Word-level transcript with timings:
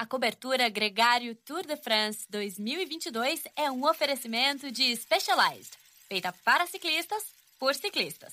A 0.00 0.06
cobertura 0.06 0.66
Gregário 0.70 1.34
Tour 1.34 1.66
de 1.66 1.76
France 1.76 2.24
2022 2.30 3.42
é 3.54 3.70
um 3.70 3.86
oferecimento 3.86 4.72
de 4.72 4.96
Specialized, 4.96 5.74
feita 6.08 6.32
para 6.42 6.66
ciclistas 6.66 7.22
por 7.58 7.74
ciclistas. 7.74 8.32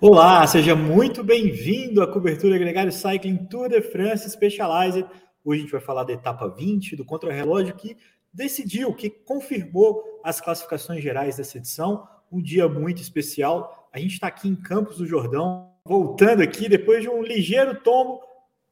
Olá, 0.00 0.46
seja 0.46 0.76
muito 0.76 1.24
bem-vindo 1.24 2.00
à 2.00 2.06
cobertura 2.06 2.56
Gregário 2.56 2.92
Cycling 2.92 3.46
Tour 3.46 3.68
de 3.68 3.82
France 3.82 4.30
Specialized. 4.30 5.04
Hoje 5.44 5.58
a 5.58 5.62
gente 5.62 5.72
vai 5.72 5.80
falar 5.80 6.04
da 6.04 6.12
etapa 6.12 6.46
20 6.46 6.94
do 6.94 7.04
contrarrelógio 7.04 7.74
que 7.74 7.96
decidiu, 8.32 8.94
que 8.94 9.10
confirmou 9.10 10.20
as 10.22 10.40
classificações 10.40 11.02
gerais 11.02 11.36
dessa 11.36 11.58
edição. 11.58 12.06
Um 12.30 12.40
dia 12.40 12.68
muito 12.68 13.02
especial. 13.02 13.90
A 13.92 13.98
gente 13.98 14.12
está 14.12 14.28
aqui 14.28 14.48
em 14.48 14.54
Campos 14.54 14.98
do 14.98 15.06
Jordão, 15.06 15.72
voltando 15.84 16.44
aqui 16.44 16.68
depois 16.68 17.02
de 17.02 17.08
um 17.08 17.20
ligeiro 17.20 17.80
tombo. 17.80 18.20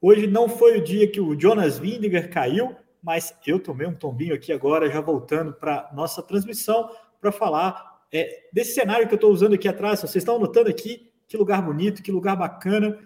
Hoje 0.01 0.29
não 0.29 0.49
foi 0.49 0.79
o 0.79 0.85
dia 0.85 1.11
que 1.11 1.21
o 1.21 1.37
Jonas 1.37 1.77
Vindiger 1.77 2.31
caiu, 2.31 2.77
mas 3.03 3.35
eu 3.45 3.59
tomei 3.59 3.89
um 3.89 3.95
tombinho 3.97 4.33
aqui 4.33 4.53
agora, 4.53 4.89
já 4.89 5.01
voltando 5.01 5.53
para 5.53 5.91
nossa 5.93 6.23
transmissão 6.23 6.89
para 7.21 7.33
falar 7.33 8.05
é, 8.13 8.45
desse 8.53 8.75
cenário 8.75 9.09
que 9.09 9.15
eu 9.15 9.17
estou 9.17 9.33
usando 9.33 9.55
aqui 9.55 9.67
atrás. 9.67 10.01
Vocês 10.01 10.23
estão 10.23 10.39
notando 10.39 10.71
aqui 10.71 11.16
que 11.29 11.37
lugar 11.37 11.63
bonito, 11.63 12.03
que 12.03 12.13
lugar 12.13 12.37
bacana. 12.37 12.99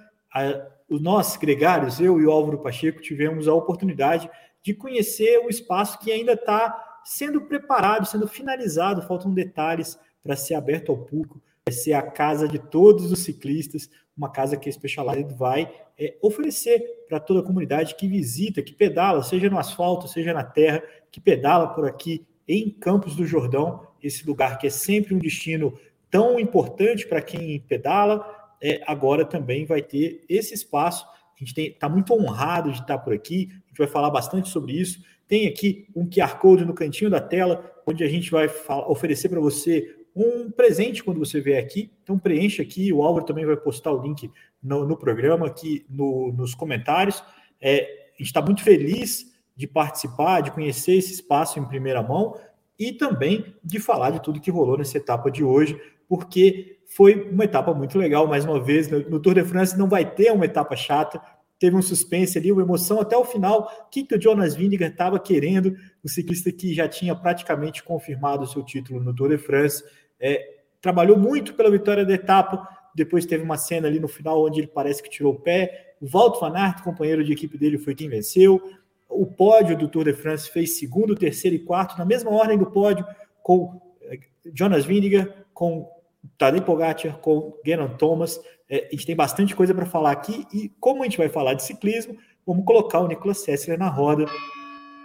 Os 0.89 1.01
nós, 1.01 1.37
gregários, 1.37 2.01
eu 2.01 2.21
e 2.21 2.27
o 2.27 2.31
Álvaro 2.31 2.59
Pacheco, 2.59 3.01
tivemos 3.01 3.49
a 3.49 3.55
oportunidade 3.55 4.31
de 4.63 4.75
conhecer 4.75 5.41
um 5.41 5.49
espaço 5.49 5.99
que 5.99 6.13
ainda 6.13 6.33
está 6.33 7.01
sendo 7.05 7.41
preparado, 7.43 8.07
sendo 8.07 8.29
finalizado, 8.29 9.03
faltam 9.03 9.33
detalhes 9.33 9.99
para 10.23 10.37
ser 10.37 10.55
aberto 10.55 10.93
ao 10.93 10.99
público. 10.99 11.41
Vai 11.67 11.75
ser 11.75 11.93
a 11.95 12.03
casa 12.03 12.47
de 12.47 12.59
todos 12.59 13.11
os 13.11 13.21
ciclistas, 13.21 13.91
uma 14.17 14.31
casa 14.31 14.57
que 14.57 14.69
a 14.69 14.73
Specialized 14.73 15.35
vai 15.35 15.73
é, 15.99 16.17
oferecer 16.21 16.83
para 17.09 17.21
toda 17.21 17.41
a 17.41 17.43
comunidade 17.43 17.95
que 17.95 18.07
visita, 18.07 18.63
que 18.63 18.73
pedala, 18.73 19.23
seja 19.23 19.49
no 19.49 19.59
asfalto, 19.59 20.09
seja 20.09 20.33
na 20.33 20.45
terra, 20.45 20.83
que 21.11 21.21
pedala 21.21 21.69
por 21.69 21.87
aqui 21.87 22.27
em 22.47 22.71
Campos 22.71 23.15
do 23.15 23.25
Jordão, 23.25 23.87
esse 24.03 24.27
lugar 24.27 24.59
que 24.59 24.67
é 24.67 24.71
sempre 24.71 25.15
um 25.15 25.19
destino 25.19 25.79
tão 26.11 26.41
importante 26.41 27.07
para 27.07 27.23
quem 27.23 27.61
pedala, 27.61 28.27
é, 28.61 28.83
agora 28.87 29.25
também 29.25 29.65
vai 29.65 29.81
ter 29.81 30.25
esse 30.29 30.53
espaço. 30.53 31.07
A 31.07 31.45
gente 31.45 31.59
está 31.59 31.89
muito 31.89 32.13
honrado 32.13 32.71
de 32.71 32.81
estar 32.81 32.99
por 32.99 33.15
aqui, 33.15 33.49
a 33.51 33.69
gente 33.69 33.79
vai 33.79 33.87
falar 33.87 34.11
bastante 34.11 34.49
sobre 34.49 34.73
isso. 34.73 35.03
Tem 35.27 35.47
aqui 35.47 35.87
um 35.95 36.09
QR 36.09 36.39
Code 36.39 36.65
no 36.65 36.75
cantinho 36.75 37.11
da 37.11 37.21
tela, 37.21 37.73
onde 37.87 38.05
a 38.05 38.09
gente 38.09 38.31
vai 38.31 38.51
oferecer 38.89 39.29
para 39.29 39.41
você 39.41 39.97
um 40.15 40.51
presente 40.51 41.03
quando 41.03 41.19
você 41.19 41.41
vier 41.41 41.63
aqui. 41.63 41.91
Então 42.03 42.19
preencha 42.19 42.63
aqui, 42.63 42.93
o 42.93 43.03
Álvaro 43.03 43.25
também 43.25 43.47
vai 43.47 43.57
postar 43.57 43.93
o 43.93 44.03
link 44.03 44.31
no, 44.63 44.87
no 44.87 44.97
programa, 44.97 45.47
aqui 45.47 45.87
no, 45.89 46.33
nos 46.33 46.55
comentários. 46.55 47.23
É, 47.61 48.11
a 48.15 48.19
gente 48.19 48.27
está 48.27 48.43
muito 48.43 48.63
feliz 48.63 49.33
de 49.57 49.67
participar, 49.67 50.41
de 50.41 50.51
conhecer 50.51 50.95
esse 50.97 51.13
espaço 51.13 51.59
em 51.59 51.65
primeira 51.65 52.03
mão 52.03 52.37
e 52.79 52.93
também 52.93 53.55
de 53.63 53.79
falar 53.79 54.11
de 54.11 54.23
tudo 54.23 54.41
que 54.41 54.51
rolou 54.51 54.77
nessa 54.79 54.97
etapa 54.97 55.31
de 55.31 55.45
hoje 55.45 55.81
porque 56.11 56.81
foi 56.87 57.31
uma 57.31 57.45
etapa 57.45 57.73
muito 57.73 57.97
legal, 57.97 58.27
mais 58.27 58.45
uma 58.45 58.61
vez. 58.61 58.89
No 58.89 59.21
Tour 59.21 59.35
de 59.35 59.45
France 59.45 59.79
não 59.79 59.89
vai 59.89 60.05
ter 60.05 60.33
uma 60.33 60.45
etapa 60.45 60.75
chata, 60.75 61.23
teve 61.57 61.77
um 61.77 61.81
suspense 61.81 62.37
ali, 62.37 62.51
uma 62.51 62.63
emoção 62.63 63.01
até 63.01 63.17
o 63.17 63.25
final. 63.25 63.71
O 63.87 63.91
que, 63.91 64.03
que 64.03 64.17
o 64.17 64.21
Jonas 64.21 64.57
Vingegaard 64.57 64.93
estava 64.93 65.21
querendo? 65.21 65.77
O 66.03 66.09
ciclista 66.09 66.51
que 66.51 66.75
já 66.75 66.89
tinha 66.89 67.15
praticamente 67.15 67.85
confirmado 67.85 68.43
o 68.43 68.47
seu 68.49 68.65
título 68.65 68.99
no 68.99 69.15
Tour 69.15 69.29
de 69.29 69.39
France. 69.39 69.85
É, 70.19 70.57
trabalhou 70.81 71.17
muito 71.17 71.55
pela 71.55 71.71
vitória 71.71 72.05
da 72.05 72.13
etapa. 72.13 72.69
Depois 72.93 73.25
teve 73.25 73.45
uma 73.45 73.57
cena 73.57 73.87
ali 73.87 74.01
no 74.01 74.09
final 74.09 74.45
onde 74.45 74.59
ele 74.59 74.67
parece 74.67 75.01
que 75.01 75.09
tirou 75.09 75.35
o 75.35 75.39
pé. 75.39 75.95
O 76.01 76.09
Walt 76.09 76.41
van 76.41 76.59
Aert, 76.59 76.83
companheiro 76.83 77.23
de 77.23 77.33
equipe 77.33 77.57
dele, 77.57 77.79
foi 77.79 77.95
quem 77.95 78.09
venceu. 78.09 78.61
O 79.09 79.27
pódio 79.27 79.79
do 79.79 79.87
Tour 79.87 80.07
de 80.07 80.13
France 80.13 80.51
fez 80.51 80.77
segundo, 80.77 81.15
terceiro 81.15 81.55
e 81.55 81.61
quarto, 81.61 81.97
na 81.97 82.05
mesma 82.05 82.33
ordem 82.33 82.59
do 82.59 82.67
pódio, 82.67 83.07
com 83.45 83.81
é, 84.03 84.19
Jonas 84.53 84.85
Vingegaard, 84.85 85.33
com 85.55 86.00
Tadej 86.37 86.63
Pogacar 86.63 87.19
com 87.19 87.59
Geraint 87.65 87.97
Thomas. 87.97 88.41
É, 88.69 88.89
a 88.89 88.91
gente 88.91 89.07
tem 89.07 89.17
bastante 89.17 89.55
coisa 89.55 89.75
para 89.75 89.87
falar 89.87 90.13
aqui 90.13 90.47
e 90.53 90.71
como 90.81 91.03
a 91.03 91.05
gente 91.05 91.19
vai 91.19 91.29
falar 91.29 91.55
de 91.55 91.63
ciclismo, 91.63 92.17
vamos 92.47 92.65
colocar 92.65 93.01
o 93.01 93.09
Nicolas 93.09 93.39
Sessler 93.39 93.79
na 93.79 93.89
roda. 93.89 94.27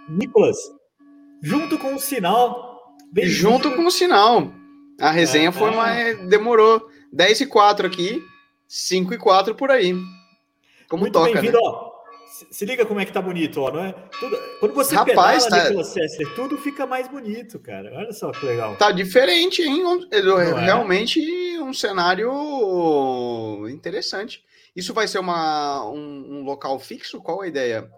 Nicolas, 0.08 0.56
junto 1.42 1.78
com 1.78 1.94
o 1.94 1.98
sinal. 1.98 2.96
Junto 3.22 3.74
com 3.74 3.86
o 3.86 3.90
sinal. 3.90 4.52
A 5.00 5.10
resenha 5.10 5.48
é, 5.48 5.52
foi 5.52 5.70
mais. 5.70 6.28
demorou 6.28 6.88
10 7.12 7.42
e 7.42 7.46
4 7.46 7.86
aqui, 7.86 8.22
5 8.68 9.14
e 9.14 9.18
4 9.18 9.54
por 9.54 9.70
aí. 9.70 9.94
Como 10.88 11.02
Muito 11.02 11.12
toca. 11.12 11.32
Bem-vindo, 11.32 11.60
né? 11.60 11.95
Ó. 12.26 12.46
Se 12.50 12.64
liga 12.64 12.84
como 12.84 13.00
é 13.00 13.04
que 13.04 13.12
tá 13.12 13.22
bonito, 13.22 13.60
ó, 13.60 13.70
não 13.70 13.84
é? 13.84 13.92
Tudo, 13.92 14.36
quando 14.60 14.74
você 14.74 14.94
Rapaz, 14.94 15.44
pedala, 15.44 15.62
tá... 15.62 15.68
Nicolas 15.68 15.88
Sessler, 15.88 16.34
tudo 16.34 16.58
fica 16.58 16.86
mais 16.86 17.08
bonito, 17.08 17.58
cara. 17.58 17.92
Olha 17.94 18.12
só 18.12 18.30
que 18.32 18.44
legal. 18.44 18.76
Tá 18.76 18.90
diferente, 18.92 19.62
hein? 19.62 19.82
É? 20.10 20.20
Realmente 20.60 21.20
é? 21.56 21.62
um 21.62 21.72
cenário 21.72 23.68
interessante. 23.68 24.44
Isso 24.74 24.92
vai 24.92 25.08
ser 25.08 25.18
uma, 25.18 25.88
um, 25.90 26.38
um, 26.38 26.42
local 26.44 26.78
fixo? 26.78 27.20
Qual 27.22 27.40
a 27.40 27.48
ideia? 27.48 27.90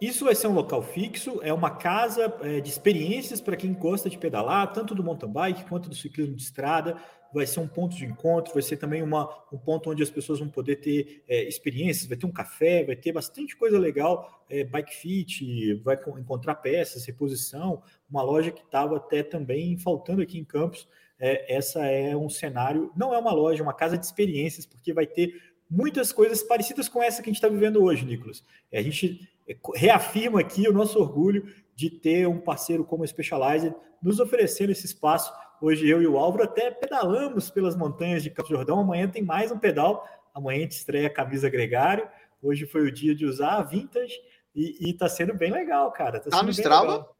Isso 0.00 0.24
vai 0.24 0.34
ser 0.34 0.46
um 0.46 0.54
local 0.54 0.82
fixo, 0.82 1.40
é 1.42 1.52
uma 1.52 1.72
casa 1.72 2.34
é, 2.40 2.58
de 2.60 2.70
experiências 2.70 3.38
para 3.38 3.54
quem 3.54 3.74
gosta 3.74 4.08
de 4.08 4.16
pedalar, 4.16 4.72
tanto 4.72 4.94
do 4.94 5.04
mountain 5.04 5.30
bike 5.30 5.68
quanto 5.68 5.90
do 5.90 5.94
ciclismo 5.94 6.34
de 6.34 6.42
estrada 6.42 6.96
vai 7.32 7.46
ser 7.46 7.60
um 7.60 7.68
ponto 7.68 7.96
de 7.96 8.04
encontro, 8.04 8.52
vai 8.52 8.62
ser 8.62 8.76
também 8.76 9.02
uma, 9.02 9.28
um 9.52 9.58
ponto 9.58 9.90
onde 9.90 10.02
as 10.02 10.10
pessoas 10.10 10.38
vão 10.38 10.48
poder 10.48 10.76
ter 10.76 11.22
é, 11.28 11.44
experiências, 11.44 12.06
vai 12.06 12.16
ter 12.16 12.26
um 12.26 12.32
café, 12.32 12.84
vai 12.84 12.96
ter 12.96 13.12
bastante 13.12 13.56
coisa 13.56 13.78
legal, 13.78 14.44
é, 14.48 14.64
bike 14.64 14.94
fit, 14.94 15.74
vai 15.82 15.98
encontrar 16.18 16.56
peças, 16.56 17.04
reposição, 17.04 17.82
uma 18.10 18.22
loja 18.22 18.50
que 18.50 18.62
estava 18.62 18.96
até 18.96 19.22
também 19.22 19.78
faltando 19.78 20.22
aqui 20.22 20.38
em 20.38 20.44
Campos. 20.44 20.88
É, 21.18 21.54
essa 21.54 21.84
é 21.86 22.16
um 22.16 22.28
cenário, 22.28 22.90
não 22.96 23.14
é 23.14 23.18
uma 23.18 23.32
loja, 23.32 23.60
é 23.60 23.62
uma 23.62 23.74
casa 23.74 23.96
de 23.96 24.04
experiências, 24.04 24.66
porque 24.66 24.92
vai 24.92 25.06
ter 25.06 25.34
muitas 25.70 26.10
coisas 26.12 26.42
parecidas 26.42 26.88
com 26.88 27.02
essa 27.02 27.22
que 27.22 27.28
a 27.28 27.32
gente 27.32 27.36
está 27.36 27.48
vivendo 27.48 27.82
hoje, 27.82 28.04
Nicolas. 28.04 28.42
É, 28.72 28.78
a 28.78 28.82
gente 28.82 29.28
é, 29.46 29.56
reafirma 29.76 30.40
aqui 30.40 30.68
o 30.68 30.72
nosso 30.72 30.98
orgulho 30.98 31.46
de 31.76 31.88
ter 31.90 32.26
um 32.26 32.40
parceiro 32.40 32.84
como 32.84 33.04
a 33.04 33.06
Specialized 33.06 33.74
nos 34.02 34.18
oferecendo 34.18 34.72
esse 34.72 34.86
espaço 34.86 35.32
Hoje 35.60 35.86
eu 35.86 36.00
e 36.00 36.06
o 36.06 36.16
Álvaro 36.16 36.44
até 36.44 36.70
pedalamos 36.70 37.50
pelas 37.50 37.76
montanhas 37.76 38.22
de 38.22 38.30
Campo 38.30 38.48
Jordão. 38.48 38.80
Amanhã 38.80 39.06
tem 39.08 39.22
mais 39.22 39.52
um 39.52 39.58
pedal. 39.58 40.08
Amanhã 40.34 40.60
a 40.60 40.62
gente 40.62 40.72
estreia 40.72 41.08
a 41.08 41.12
camisa 41.12 41.50
gregário. 41.50 42.08
Hoje 42.42 42.66
foi 42.66 42.82
o 42.82 42.92
dia 42.92 43.14
de 43.14 43.26
usar 43.26 43.56
a 43.56 43.62
vintage 43.62 44.14
e, 44.54 44.88
e 44.88 44.94
tá 44.94 45.06
sendo 45.06 45.34
bem 45.34 45.52
legal, 45.52 45.92
cara. 45.92 46.18
Tá, 46.18 46.30
tá 46.30 46.42
no 46.42 46.50
Strava? 46.50 46.92
Legal. 46.92 47.16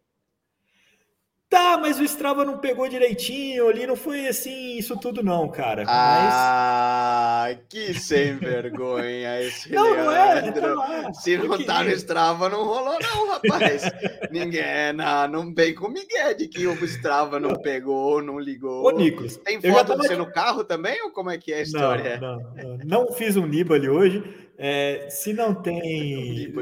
Tá, 1.61 1.77
mas 1.77 2.01
o 2.01 2.05
Strava 2.05 2.43
não 2.43 2.57
pegou 2.57 2.89
direitinho 2.89 3.69
ali, 3.69 3.87
não 3.87 3.95
foi 3.95 4.27
assim, 4.27 4.79
isso 4.79 4.97
tudo 4.97 5.23
não, 5.23 5.47
cara. 5.47 5.85
Ah, 5.87 7.49
mas... 7.49 7.59
que 7.69 7.93
sem 7.93 8.37
vergonha 8.37 9.43
esse 9.43 9.71
não, 9.75 10.09
Leandro. 10.09 10.75
Não 10.75 10.85
é, 10.85 11.03
tá 11.03 11.13
Se 11.13 11.37
não 11.37 11.63
tá 11.63 11.85
no 11.85 11.91
Strava, 11.91 12.49
não 12.49 12.65
rolou 12.65 12.99
não, 12.99 13.29
rapaz. 13.29 13.83
Ninguém, 14.33 14.95
não, 14.95 15.29
não 15.29 15.55
vem 15.55 15.75
com 15.75 15.91
Miguel 15.91 16.35
de 16.35 16.49
que 16.49 16.67
o 16.67 16.85
Strava 16.87 17.39
não 17.39 17.55
pegou, 17.55 18.23
não 18.23 18.39
ligou. 18.39 18.87
Ô, 18.87 18.91
Nicolas, 18.93 19.37
Tem 19.37 19.61
foto 19.61 19.93
de 19.93 19.99
você 19.99 20.17
no 20.17 20.33
carro 20.33 20.65
também, 20.65 21.01
ou 21.03 21.11
como 21.11 21.29
é 21.29 21.37
que 21.37 21.53
é 21.53 21.59
a 21.59 21.63
história? 21.63 22.19
Não, 22.19 22.37
não, 22.37 22.79
não, 22.79 23.05
não 23.07 23.13
fiz 23.13 23.37
um 23.37 23.47
Nibali 23.47 23.89
hoje, 23.89 24.25
é, 24.63 25.09
se 25.09 25.33
não 25.33 25.55
tem. 25.55 26.53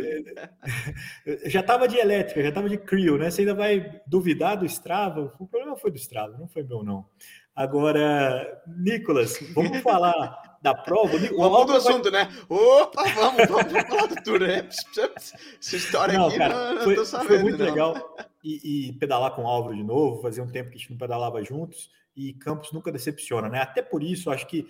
já 1.47 1.59
estava 1.59 1.89
de 1.89 1.97
elétrica, 1.97 2.41
já 2.41 2.51
estava 2.51 2.69
de 2.69 2.79
Creo, 2.79 3.19
né? 3.19 3.29
Você 3.29 3.41
ainda 3.41 3.55
vai 3.55 4.01
duvidar 4.07 4.57
do 4.57 4.65
Strava? 4.65 5.35
O 5.37 5.49
problema 5.49 5.77
foi 5.77 5.91
do 5.91 5.97
Strava, 5.97 6.39
não 6.39 6.47
foi 6.47 6.63
meu, 6.63 6.85
não. 6.85 7.09
Agora, 7.57 8.63
Nicolas, 8.69 9.37
vamos 9.53 9.79
falar 9.83 10.59
da 10.63 10.77
prova. 10.77 11.19
Vamos 11.19 11.67
do 11.67 11.73
assunto, 11.73 12.09
vai... 12.09 12.25
né? 12.25 12.37
Opa, 12.49 13.03
vamos, 13.03 13.49
vamos 13.49 13.89
falar 13.89 14.07
do 14.07 14.23
Tour, 14.23 14.41
né? 14.43 14.69
Essa 14.69 15.77
história 15.77 16.17
não, 16.17 16.29
aqui 16.29 16.39
cara, 16.39 16.75
não, 16.75 16.83
foi, 16.83 16.95
não 16.95 17.05
sabendo, 17.05 17.27
Foi 17.27 17.39
muito 17.43 17.59
não. 17.59 17.67
legal. 17.67 18.17
E, 18.45 18.91
e, 18.91 18.93
pedalar 18.93 19.33
com 19.33 19.43
o 19.43 19.49
Álvaro 19.49 19.75
de 19.75 19.83
novo, 19.83 20.23
fazia 20.23 20.45
um 20.45 20.53
tempo 20.53 20.71
que 20.71 20.77
a 20.77 20.79
gente 20.79 20.91
não 20.93 20.99
pedalava 20.99 21.43
juntos, 21.43 21.91
e 22.17 22.33
Campos 22.35 22.71
nunca 22.71 22.93
decepciona, 22.93 23.49
né? 23.49 23.61
Até 23.61 23.83
por 23.83 24.05
isso, 24.05 24.31
acho 24.31 24.47
que 24.47 24.69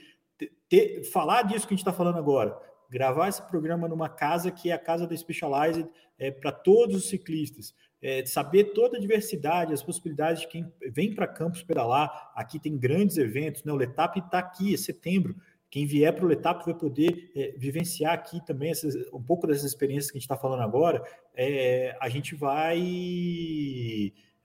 ter, 0.66 1.04
falar 1.04 1.42
disso 1.42 1.68
que 1.68 1.74
a 1.74 1.76
gente 1.76 1.86
está 1.86 1.92
falando 1.92 2.16
agora, 2.16 2.58
gravar 2.88 3.28
esse 3.28 3.42
programa 3.42 3.88
numa 3.88 4.08
casa 4.08 4.50
que 4.50 4.70
é 4.70 4.72
a 4.72 4.78
casa 4.78 5.06
da 5.06 5.16
Specialized 5.16 5.88
é, 6.18 6.30
para 6.30 6.50
todos 6.50 6.96
os 6.96 7.08
ciclistas, 7.08 7.74
é, 8.00 8.24
saber 8.24 8.72
toda 8.72 8.96
a 8.96 9.00
diversidade, 9.00 9.72
as 9.72 9.82
possibilidades 9.82 10.42
de 10.42 10.48
quem 10.48 10.72
vem 10.90 11.14
para 11.14 11.26
Campos 11.26 11.62
pedalar. 11.62 12.32
Aqui 12.34 12.58
tem 12.58 12.76
grandes 12.76 13.16
eventos, 13.16 13.64
né? 13.64 13.72
O 13.72 13.76
Letap 13.76 14.18
está 14.18 14.38
aqui, 14.38 14.74
é 14.74 14.76
setembro. 14.76 15.34
Quem 15.70 15.84
vier 15.84 16.14
para 16.14 16.24
o 16.24 16.28
Letap 16.28 16.64
vai 16.64 16.74
poder 16.74 17.30
é, 17.36 17.54
vivenciar 17.58 18.14
aqui 18.14 18.44
também 18.46 18.70
essas, 18.70 18.94
um 19.12 19.22
pouco 19.22 19.46
dessas 19.46 19.64
experiências 19.64 20.10
que 20.10 20.16
a 20.16 20.20
gente 20.20 20.24
está 20.24 20.36
falando 20.36 20.62
agora. 20.62 21.02
É, 21.34 21.96
a 22.00 22.08
gente 22.08 22.34
vai. 22.34 22.80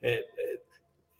É, 0.02 0.12
é, 0.12 0.60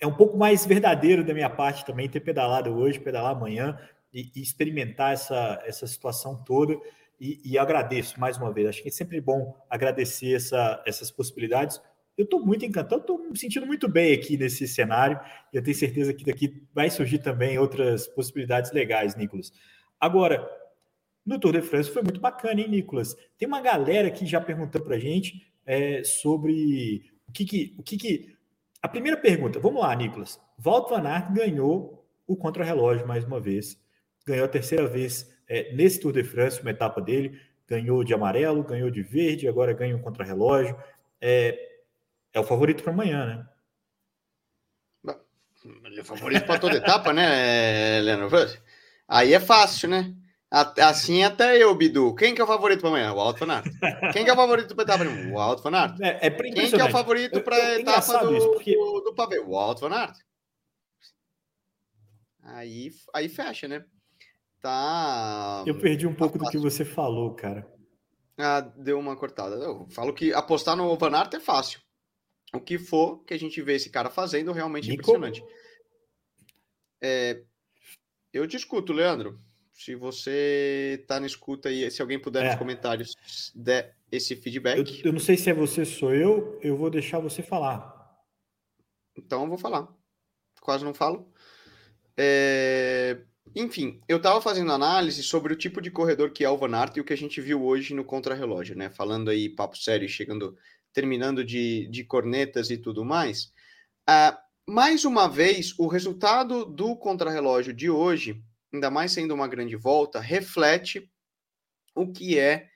é, 0.01 0.07
um 0.07 0.15
pouco 0.15 0.37
mais 0.37 0.67
verdadeiro 0.67 1.25
da 1.25 1.33
minha 1.33 1.49
parte 1.49 1.87
também 1.87 2.09
ter 2.09 2.21
pedalado 2.21 2.71
hoje, 2.75 3.01
pedalar 3.01 3.33
amanhã 3.33 3.79
e, 4.13 4.31
e 4.37 4.43
experimentar 4.43 5.15
essa, 5.15 5.63
essa 5.65 5.87
situação 5.87 6.37
toda. 6.45 6.79
E, 7.25 7.41
e, 7.43 7.59
agradeço 7.59 8.21
mais 8.21 8.37
uma 8.37 8.53
vez. 8.53 8.69
Acho 8.69 8.83
que 8.83 8.89
é 8.89 8.93
sempre 8.93 9.19
bom 9.19 9.57
agradecer 9.71 10.35
essa, 10.35 10.83
essas 10.87 11.11
possibilidades. 11.11 11.81
Eu 12.19 12.25
estou 12.25 12.45
muito 12.45 12.67
encantado, 12.67 13.01
estou 13.01 13.19
me 13.19 13.39
sentindo 13.39 13.65
muito 13.65 13.89
bem 13.89 14.13
aqui 14.13 14.37
nesse 14.37 14.69
cenário. 14.69 15.19
Eu 15.51 15.63
tenho 15.63 15.75
certeza 15.75 16.13
que 16.13 16.23
daqui 16.23 16.63
vai 16.75 16.91
surgir 16.91 17.21
também 17.21 17.59
outras 17.59 18.07
possibilidades 18.09 18.73
legais, 18.73 19.17
Nicolas. 19.17 19.51
Agora, 19.99 20.47
no 21.25 21.41
Tour 21.41 21.53
de 21.53 21.63
France 21.63 21.91
foi 21.91 22.03
muito 22.03 22.21
bacana, 22.21 22.61
hein, 22.61 22.69
Nicolas? 22.69 23.17
Tem 23.39 23.49
uma 23.49 23.63
galera 23.63 24.11
que 24.11 24.27
já 24.27 24.39
perguntou 24.39 24.83
para 24.83 24.97
a 24.97 25.01
gente 25.01 25.51
é, 25.65 26.05
sobre 26.05 27.11
o 27.27 27.33
que 27.33 27.47
que, 27.47 27.75
o 27.79 27.83
que 27.83 27.97
que... 27.97 28.37
A 28.83 28.89
primeira 28.89 29.17
pergunta, 29.17 29.59
vamos 29.59 29.81
lá, 29.81 29.97
Nicolas. 29.97 30.39
Walt 30.63 30.91
Van 30.91 31.09
Aert 31.09 31.33
ganhou 31.33 32.07
o 32.27 32.37
contrarrelógio 32.37 33.09
mais 33.09 33.25
uma 33.25 33.41
vez. 33.41 33.83
Ganhou 34.27 34.45
a 34.45 34.49
terceira 34.49 34.87
vez 34.87 35.34
é, 35.49 35.73
nesse 35.73 36.01
Tour 36.01 36.13
de 36.13 36.25
France, 36.25 36.61
uma 36.61 36.71
etapa 36.71 37.01
dele. 37.01 37.41
Ganhou 37.67 38.05
de 38.05 38.13
amarelo, 38.13 38.63
ganhou 38.63 38.91
de 38.91 39.03
verde, 39.03 39.49
agora 39.49 39.73
ganha 39.73 39.97
um 39.97 40.03
contrarrelógio. 40.03 40.77
É, 41.21 41.79
é 42.33 42.41
o 42.41 42.45
favorito 42.45 42.83
para 42.83 42.93
amanhã, 42.93 43.27
né? 43.27 43.49
Ele 45.85 46.01
é 46.01 46.05
favorito 46.05 46.45
para 46.45 46.61
toda 46.61 46.77
etapa, 46.77 47.13
né, 47.13 48.01
Leandro? 48.01 48.29
Aí 49.09 49.33
é 49.33 49.41
fácil, 49.41 49.89
né? 49.89 50.15
Assim 50.51 51.25
até 51.25 51.57
eu, 51.57 51.75
Bidu. 51.75 52.15
Quem 52.15 52.35
que 52.35 52.41
é 52.41 52.45
o 52.45 52.47
favorito 52.47 52.81
para 52.81 52.91
amanhã? 52.91 53.13
O 53.13 53.19
Alto 53.19 53.41
Fanart. 53.41 53.67
Quem 54.13 54.25
que 54.25 54.31
é 54.31 54.33
o 54.33 54.37
favorito 54.37 54.75
para 54.75 54.85
etapa? 54.85 55.05
O 55.33 55.39
Alto 55.39 55.63
Fanart. 55.63 55.99
É, 56.01 56.27
é 56.27 56.31
Quem 56.31 56.71
que 56.71 56.81
é 56.81 56.85
o 56.85 56.91
favorito 56.91 57.41
para 57.43 57.57
a 57.57 57.81
etapa 57.81 58.19
do, 58.19 58.37
isso, 58.37 58.53
porque... 58.53 58.75
do, 58.75 59.01
do 59.01 59.15
pavê? 59.15 59.39
O 59.41 59.57
Alto 59.57 59.81
Fanart. 59.81 60.17
Aí, 62.43 62.91
aí 63.13 63.29
fecha, 63.29 63.67
né? 63.67 63.85
Tá. 64.65 65.63
Eu 65.67 65.79
perdi 65.79 66.07
um 66.07 66.15
pouco 66.15 66.39
tá 66.39 66.47
do 66.47 66.51
que 66.51 66.57
você 66.57 66.87
falou, 66.87 67.35
cara. 67.35 67.71
Ah, 68.39 68.63
deu 68.63 68.99
uma 68.99 69.15
cortada. 69.15 69.57
Eu 69.57 69.87
falo 69.91 70.15
que 70.15 70.33
apostar 70.33 70.75
no 70.75 70.97
Van 70.97 71.15
Aert 71.15 71.35
é 71.35 71.39
fácil. 71.39 71.83
O 72.55 72.59
que 72.59 72.79
for 72.79 73.23
que 73.25 73.35
a 73.35 73.39
gente 73.39 73.61
vê 73.61 73.75
esse 73.75 73.91
cara 73.91 74.09
fazendo 74.09 74.53
realmente 74.53 74.91
é 74.91 74.95
impressionante. 74.95 75.45
É, 77.03 77.43
eu 78.33 78.49
te 78.49 78.57
escuto, 78.57 78.95
Leandro. 78.95 79.39
Se 79.71 79.95
você 79.95 80.99
está 80.99 81.21
na 81.21 81.27
escuta 81.27 81.69
aí, 81.69 81.91
se 81.91 82.01
alguém 82.01 82.19
puder 82.19 82.47
é. 82.47 82.49
nos 82.49 82.59
comentários 82.59 83.13
der 83.55 83.95
esse 84.11 84.35
feedback. 84.35 85.01
Eu, 85.01 85.11
eu, 85.11 85.13
não 85.13 85.21
sei 85.21 85.37
se 85.37 85.51
é 85.51 85.53
você, 85.53 85.85
sou 85.85 86.15
eu, 86.15 86.59
eu 86.63 86.75
vou 86.75 86.89
deixar 86.89 87.19
você 87.19 87.43
falar. 87.43 88.17
Então 89.15 89.43
eu 89.43 89.49
vou 89.51 89.59
falar. 89.59 89.95
Quase 90.63 90.83
não 90.87 90.95
falo. 90.95 91.31
É... 92.17 93.27
Enfim, 93.55 94.01
eu 94.09 94.17
estava 94.17 94.41
fazendo 94.43 94.73
análise 94.73 95.23
sobre 95.23 95.53
o 95.53 95.57
tipo 95.57 95.81
de 95.81 95.91
corredor 95.91 96.33
que 96.33 96.45
é 96.45 96.51
o 96.51 96.57
Van 96.57 96.77
Aert 96.77 96.97
e 96.97 97.01
o 97.01 97.05
que 97.05 97.13
a 97.13 97.17
gente 97.17 97.41
viu 97.41 97.65
hoje 97.65 97.95
no 97.95 98.05
contrarrelógio, 98.05 98.77
né? 98.77 98.91
Falando 98.91 99.31
aí 99.31 99.49
papo 99.49 99.77
sério, 99.77 100.09
chegando, 100.09 100.57
terminando 100.93 101.45
de, 101.45 101.87
de 101.89 102.03
cornetas 102.03 102.71
e 102.71 102.77
tudo 102.77 103.05
mais. 103.05 103.53
Uh, 104.11 104.37
mais 104.67 105.05
uma 105.05 105.29
vez, 105.29 105.73
o 105.79 105.87
resultado 105.87 106.65
do 106.65 106.97
contrarrelógio 106.97 107.73
de 107.73 107.89
hoje, 107.89 108.43
ainda 108.73 108.91
mais 108.91 109.13
sendo 109.13 109.33
uma 109.33 109.47
grande 109.47 109.77
volta, 109.77 110.19
reflete 110.19 111.09
o 111.95 112.11
que 112.11 112.37
é 112.37 112.69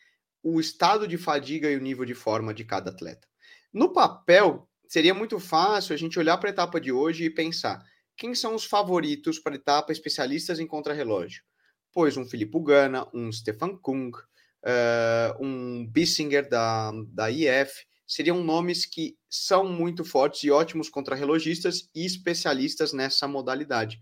o 0.43 0.61
estado 0.61 1.09
de 1.09 1.19
fadiga 1.19 1.69
e 1.69 1.77
o 1.77 1.81
nível 1.81 2.05
de 2.05 2.15
forma 2.15 2.55
de 2.55 2.65
cada 2.65 2.91
atleta. 2.91 3.27
No 3.73 3.93
papel, 3.93 4.69
seria 4.87 5.13
muito 5.13 5.41
fácil 5.41 5.93
a 5.93 5.99
gente 5.99 6.19
olhar 6.21 6.39
para 6.39 6.51
a 6.51 6.53
etapa 6.53 6.81
de 6.81 6.93
hoje 6.93 7.25
e 7.25 7.31
pensar 7.31 7.85
quem 8.19 8.35
são 8.35 8.55
os 8.55 8.65
favoritos 8.65 9.39
para 9.39 9.55
a 9.55 9.57
etapa 9.57 9.93
especialistas 9.93 10.59
em 10.59 10.67
contrarrelógio. 10.67 11.43
Pois 11.93 12.17
um 12.17 12.27
Filipe 12.27 12.61
Gana, 12.61 13.09
um 13.15 13.31
Stefan 13.33 13.77
Kung, 13.77 14.11
uh, 14.11 15.41
um 15.41 15.87
Bissinger 15.87 16.49
da, 16.49 16.91
da 17.07 17.31
IF, 17.31 17.87
seriam 18.07 18.43
nomes 18.43 18.85
que 18.85 19.17
são 19.31 19.69
muito 19.69 20.05
fortes 20.05 20.43
e 20.43 20.51
ótimos 20.51 20.91
contrarrelogistas 20.91 21.89
e 21.95 22.05
especialistas 22.05 22.93
nessa 22.93 23.29
modalidade. 23.29 24.01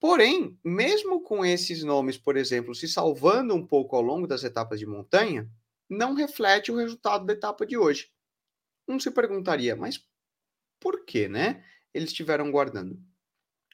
Porém, 0.00 0.58
mesmo 0.64 1.22
com 1.22 1.46
esses 1.46 1.84
nomes, 1.84 2.18
por 2.18 2.36
exemplo, 2.36 2.74
se 2.74 2.88
salvando 2.88 3.54
um 3.54 3.66
pouco 3.66 3.94
ao 3.94 4.02
longo 4.02 4.26
das 4.26 4.42
etapas 4.42 4.78
de 4.80 4.86
montanha, 4.86 5.48
não 5.88 6.14
reflete 6.14 6.72
o 6.72 6.76
resultado 6.76 7.24
da 7.24 7.32
etapa 7.32 7.64
de 7.64 7.76
hoje. 7.76 8.08
Um 8.88 8.98
se 8.98 9.10
perguntaria, 9.10 9.76
mas 9.76 10.04
por 10.80 11.04
que, 11.04 11.28
né? 11.28 11.64
Eles 11.94 12.10
estiveram 12.10 12.50
guardando. 12.50 12.98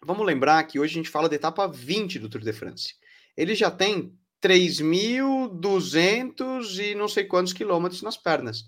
Vamos 0.05 0.27
lembrar 0.27 0.63
que 0.65 0.79
hoje 0.79 0.93
a 0.93 0.99
gente 0.99 1.11
fala 1.11 1.29
da 1.29 1.37
etapa 1.37 1.67
20 1.67 2.19
do 2.19 2.29
Tour 2.29 2.43
de 2.43 2.53
France. 2.53 2.95
Ele 3.37 3.55
já 3.55 3.71
tem 3.71 4.15
3.200 4.43 6.79
e 6.79 6.95
não 6.95 7.09
sei 7.09 7.25
quantos 7.25 7.53
quilômetros 7.53 8.03
nas 8.03 8.17
pernas 8.17 8.65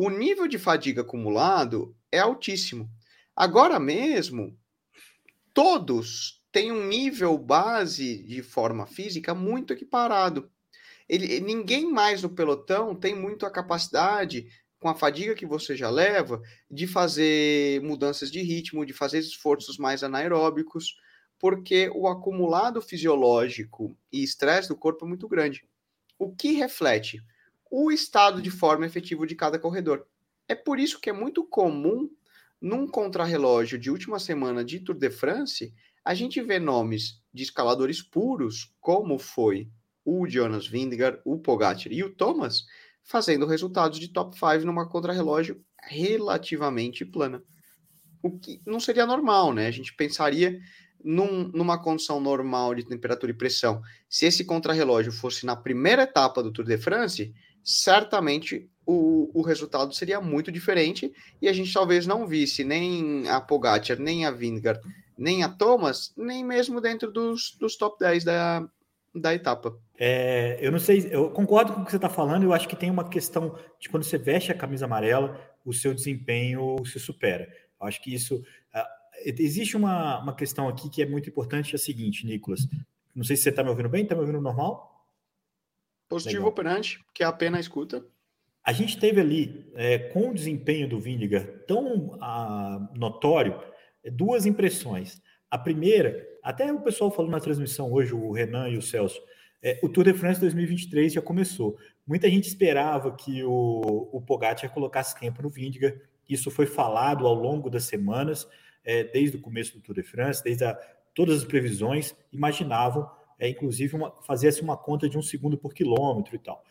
o 0.00 0.10
nível 0.10 0.46
de 0.46 0.58
fadiga 0.58 1.00
acumulado 1.00 1.92
é 2.12 2.20
altíssimo. 2.20 2.88
Agora 3.34 3.80
mesmo, 3.80 4.56
todos 5.52 6.40
têm 6.52 6.70
um 6.70 6.86
nível 6.86 7.36
base 7.36 8.22
de 8.22 8.40
forma 8.40 8.86
física 8.86 9.34
muito 9.34 9.72
equiparado. 9.72 10.48
Ele, 11.08 11.40
ninguém 11.40 11.90
mais 11.90 12.22
no 12.22 12.30
pelotão 12.30 12.94
tem 12.94 13.12
muito 13.12 13.44
a 13.44 13.50
capacidade, 13.50 14.46
com 14.78 14.88
a 14.88 14.94
fadiga 14.94 15.34
que 15.34 15.46
você 15.46 15.76
já 15.76 15.90
leva, 15.90 16.40
de 16.70 16.86
fazer 16.86 17.80
mudanças 17.82 18.30
de 18.30 18.40
ritmo, 18.42 18.86
de 18.86 18.92
fazer 18.92 19.18
esforços 19.18 19.78
mais 19.78 20.02
anaeróbicos, 20.04 20.96
porque 21.38 21.90
o 21.94 22.08
acumulado 22.08 22.80
fisiológico 22.80 23.96
e 24.12 24.22
estresse 24.22 24.68
do 24.68 24.76
corpo 24.76 25.04
é 25.04 25.08
muito 25.08 25.28
grande. 25.28 25.64
O 26.18 26.34
que 26.34 26.52
reflete? 26.52 27.22
o 27.70 27.90
estado 27.90 28.40
de 28.40 28.50
forma 28.50 28.86
efetivo 28.86 29.26
de 29.26 29.34
cada 29.34 29.58
corredor. 29.58 30.06
É 30.46 30.54
por 30.54 30.78
isso 30.78 31.00
que 31.00 31.10
é 31.10 31.12
muito 31.12 31.44
comum, 31.44 32.10
num 32.60 32.88
contrarrelógio 32.88 33.78
de 33.78 33.90
última 33.90 34.18
semana 34.18 34.64
de 34.64 34.80
Tour 34.80 34.96
de 34.96 35.10
France, 35.10 35.72
a 36.04 36.14
gente 36.14 36.40
vê 36.40 36.58
nomes 36.58 37.22
de 37.32 37.42
escaladores 37.42 38.02
puros, 38.02 38.74
como 38.80 39.18
foi 39.18 39.68
o 40.04 40.26
Jonas 40.26 40.66
Vingegaard, 40.66 41.20
o 41.24 41.38
Pogacar 41.38 41.92
e 41.92 42.02
o 42.02 42.14
Thomas, 42.14 42.64
fazendo 43.08 43.46
resultados 43.46 43.98
de 43.98 44.08
top 44.08 44.38
5 44.38 44.66
numa 44.66 44.86
contrarrelógio 44.86 45.60
relativamente 45.82 47.06
plana. 47.06 47.42
O 48.22 48.38
que 48.38 48.60
não 48.66 48.78
seria 48.78 49.06
normal, 49.06 49.54
né? 49.54 49.66
A 49.66 49.70
gente 49.70 49.94
pensaria 49.94 50.60
num, 51.02 51.48
numa 51.48 51.82
condição 51.82 52.20
normal 52.20 52.74
de 52.74 52.84
temperatura 52.84 53.32
e 53.32 53.34
pressão. 53.34 53.80
Se 54.10 54.26
esse 54.26 54.44
contrarrelógio 54.44 55.10
fosse 55.10 55.46
na 55.46 55.56
primeira 55.56 56.02
etapa 56.02 56.42
do 56.42 56.52
Tour 56.52 56.66
de 56.66 56.76
France, 56.76 57.32
certamente 57.64 58.70
o, 58.84 59.30
o 59.32 59.42
resultado 59.42 59.94
seria 59.94 60.20
muito 60.20 60.52
diferente 60.52 61.10
e 61.40 61.48
a 61.48 61.52
gente 61.52 61.72
talvez 61.72 62.06
não 62.06 62.26
visse 62.26 62.62
nem 62.62 63.26
a 63.28 63.40
Pogacar, 63.40 63.98
nem 63.98 64.26
a 64.26 64.30
Vingegaard, 64.30 64.80
nem 65.16 65.42
a 65.42 65.48
Thomas, 65.48 66.12
nem 66.14 66.44
mesmo 66.44 66.78
dentro 66.78 67.10
dos, 67.10 67.56
dos 67.58 67.74
top 67.76 67.98
10 68.00 68.24
da, 68.24 68.68
da 69.14 69.34
etapa. 69.34 69.78
É, 69.98 70.58
eu 70.60 70.70
não 70.70 70.78
sei, 70.78 71.08
eu 71.10 71.30
concordo 71.30 71.72
com 71.72 71.80
o 71.80 71.84
que 71.84 71.90
você 71.90 71.96
está 71.96 72.08
falando, 72.08 72.44
eu 72.44 72.52
acho 72.52 72.68
que 72.68 72.76
tem 72.76 72.90
uma 72.90 73.08
questão 73.08 73.58
de 73.80 73.88
quando 73.88 74.04
você 74.04 74.18
veste 74.18 74.52
a 74.52 74.54
camisa 74.54 74.84
amarela, 74.84 75.38
o 75.64 75.72
seu 75.72 75.92
desempenho 75.94 76.76
se 76.84 76.98
supera. 77.00 77.48
Eu 77.80 77.86
acho 77.86 78.02
que 78.02 78.12
isso. 78.12 78.36
Uh, 78.36 79.32
existe 79.36 79.76
uma, 79.76 80.20
uma 80.20 80.34
questão 80.34 80.68
aqui 80.68 80.88
que 80.88 81.02
é 81.02 81.06
muito 81.06 81.28
importante, 81.28 81.74
é 81.74 81.76
a 81.76 81.78
seguinte, 81.78 82.26
Nicolas. 82.26 82.60
Não 83.14 83.24
sei 83.24 83.36
se 83.36 83.42
você 83.42 83.50
está 83.50 83.62
me 83.62 83.70
ouvindo 83.70 83.88
bem, 83.88 84.02
está 84.02 84.14
me 84.14 84.20
ouvindo 84.20 84.40
normal? 84.40 85.04
Positivo 86.08 86.38
Legal. 86.38 86.50
operante, 86.50 87.04
que 87.12 87.22
é 87.22 87.26
a 87.26 87.32
pena 87.32 87.58
escuta. 87.58 88.04
A 88.64 88.72
gente 88.72 88.98
teve 88.98 89.20
ali, 89.20 89.70
é, 89.74 89.98
com 89.98 90.30
o 90.30 90.34
desempenho 90.34 90.88
do 90.88 91.00
Vindigar 91.00 91.46
tão 91.66 92.18
ah, 92.20 92.88
notório, 92.94 93.60
duas 94.12 94.46
impressões. 94.46 95.20
A 95.50 95.58
primeira, 95.58 96.26
até 96.42 96.72
o 96.72 96.80
pessoal 96.80 97.10
falou 97.10 97.30
na 97.30 97.40
transmissão 97.40 97.92
hoje, 97.92 98.14
o 98.14 98.32
Renan 98.32 98.68
e 98.68 98.76
o 98.76 98.82
Celso, 98.82 99.20
é, 99.62 99.78
o 99.82 99.88
Tour 99.88 100.04
de 100.04 100.14
France 100.14 100.40
2023 100.40 101.12
já 101.12 101.22
começou. 101.22 101.76
Muita 102.06 102.28
gente 102.30 102.46
esperava 102.46 103.14
que 103.14 103.42
o, 103.42 104.08
o 104.12 104.20
Pogacar 104.20 104.72
colocasse 104.72 105.18
tempo 105.18 105.42
no 105.42 105.48
Vindigar. 105.48 105.94
Isso 106.28 106.50
foi 106.50 106.66
falado 106.66 107.26
ao 107.26 107.34
longo 107.34 107.68
das 107.68 107.84
semanas, 107.84 108.48
é, 108.84 109.04
desde 109.04 109.36
o 109.36 109.40
começo 109.40 109.74
do 109.74 109.82
Tour 109.82 109.94
de 109.94 110.02
France, 110.02 110.42
desde 110.44 110.64
a, 110.64 110.74
todas 111.14 111.38
as 111.38 111.44
previsões, 111.44 112.14
imaginavam 112.32 113.10
é, 113.38 113.48
inclusive 113.48 113.94
uma, 113.94 114.12
uma 114.62 114.76
conta 114.76 115.08
de 115.08 115.16
um 115.16 115.22
segundo 115.22 115.56
por 115.56 115.72
quilômetro 115.72 116.34
e 116.34 116.38
tal. 116.38 116.62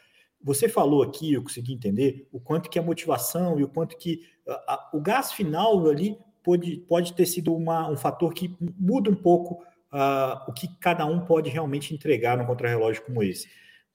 Você 0.44 0.70
falou 0.70 1.02
aqui, 1.02 1.34
eu 1.34 1.42
consegui 1.42 1.74
entender, 1.74 2.28
o 2.32 2.40
quanto 2.40 2.70
que 2.70 2.78
a 2.78 2.84
motivação 2.84 3.60
e 3.60 3.64
o 3.64 3.68
quanto 3.68 3.98
que 3.98 4.22
a, 4.48 4.90
o 4.94 5.02
gás 5.02 5.32
final 5.32 5.88
ali 5.88 6.18
pode, 6.48 6.78
pode 6.88 7.14
ter 7.14 7.26
sido 7.26 7.54
uma, 7.54 7.90
um 7.90 7.98
fator 7.98 8.34
que 8.34 8.56
muda 8.80 9.10
um 9.10 9.16
pouco 9.16 9.56
uh, 9.92 10.50
o 10.50 10.54
que 10.54 10.70
cada 10.80 11.06
um 11.06 11.26
pode 11.26 11.50
realmente 11.50 11.94
entregar 11.94 12.38
no 12.38 12.46
contrarrelógio 12.46 13.04
como 13.04 13.22
esse. 13.22 13.50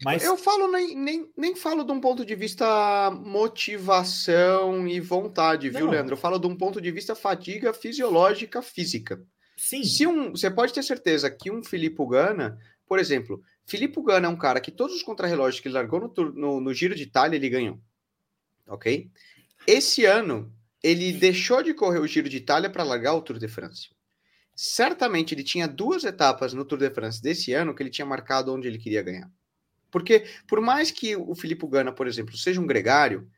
Mas... 0.04 0.22
Eu 0.22 0.36
falo 0.36 0.70
nem, 0.70 0.94
nem, 0.94 1.32
nem 1.34 1.56
falo 1.56 1.82
de 1.82 1.92
um 1.92 1.98
ponto 1.98 2.26
de 2.26 2.34
vista 2.34 3.10
motivação 3.10 4.86
e 4.86 5.00
vontade, 5.00 5.70
viu, 5.70 5.86
Não. 5.86 5.92
Leandro? 5.92 6.12
Eu 6.12 6.18
falo 6.18 6.38
de 6.38 6.46
um 6.46 6.54
ponto 6.54 6.78
de 6.78 6.90
vista 6.90 7.14
fadiga 7.14 7.72
fisiológica 7.72 8.60
física. 8.60 9.24
Sim. 9.56 9.82
Se 9.82 10.06
um, 10.06 10.32
você 10.32 10.50
pode 10.50 10.74
ter 10.74 10.82
certeza 10.82 11.30
que 11.30 11.50
um 11.50 11.64
Filipe 11.64 12.06
Gana, 12.06 12.58
por 12.86 12.98
exemplo, 12.98 13.40
Filipe 13.64 14.02
Gana 14.02 14.26
é 14.26 14.30
um 14.30 14.36
cara 14.36 14.60
que 14.60 14.70
todos 14.70 14.94
os 14.94 15.02
contrarrelógios 15.02 15.60
que 15.60 15.68
ele 15.68 15.74
largou 15.74 16.00
no, 16.00 16.32
no, 16.32 16.60
no 16.60 16.74
Giro 16.74 16.94
de 16.94 17.04
Itália, 17.04 17.36
ele 17.36 17.48
ganhou. 17.48 17.80
Ok? 18.66 19.10
Esse 19.66 20.04
ano, 20.04 20.52
ele 20.82 21.12
deixou 21.12 21.62
de 21.62 21.72
correr 21.72 21.98
o 21.98 22.06
Giro 22.06 22.28
de 22.28 22.38
Itália 22.38 22.68
para 22.68 22.82
largar 22.82 23.14
o 23.14 23.22
Tour 23.22 23.38
de 23.38 23.48
France. 23.48 23.90
Certamente 24.54 25.34
ele 25.34 25.44
tinha 25.44 25.66
duas 25.66 26.04
etapas 26.04 26.52
no 26.52 26.64
Tour 26.64 26.78
de 26.78 26.90
France 26.90 27.22
desse 27.22 27.52
ano 27.52 27.74
que 27.74 27.82
ele 27.82 27.90
tinha 27.90 28.06
marcado 28.06 28.52
onde 28.52 28.68
ele 28.68 28.78
queria 28.78 29.02
ganhar. 29.02 29.30
Porque, 29.90 30.24
por 30.48 30.60
mais 30.60 30.90
que 30.90 31.14
o 31.14 31.34
Filipe 31.34 31.66
Gana, 31.66 31.92
por 31.92 32.06
exemplo, 32.06 32.36
seja 32.36 32.60
um 32.60 32.66
gregário, 32.66 33.28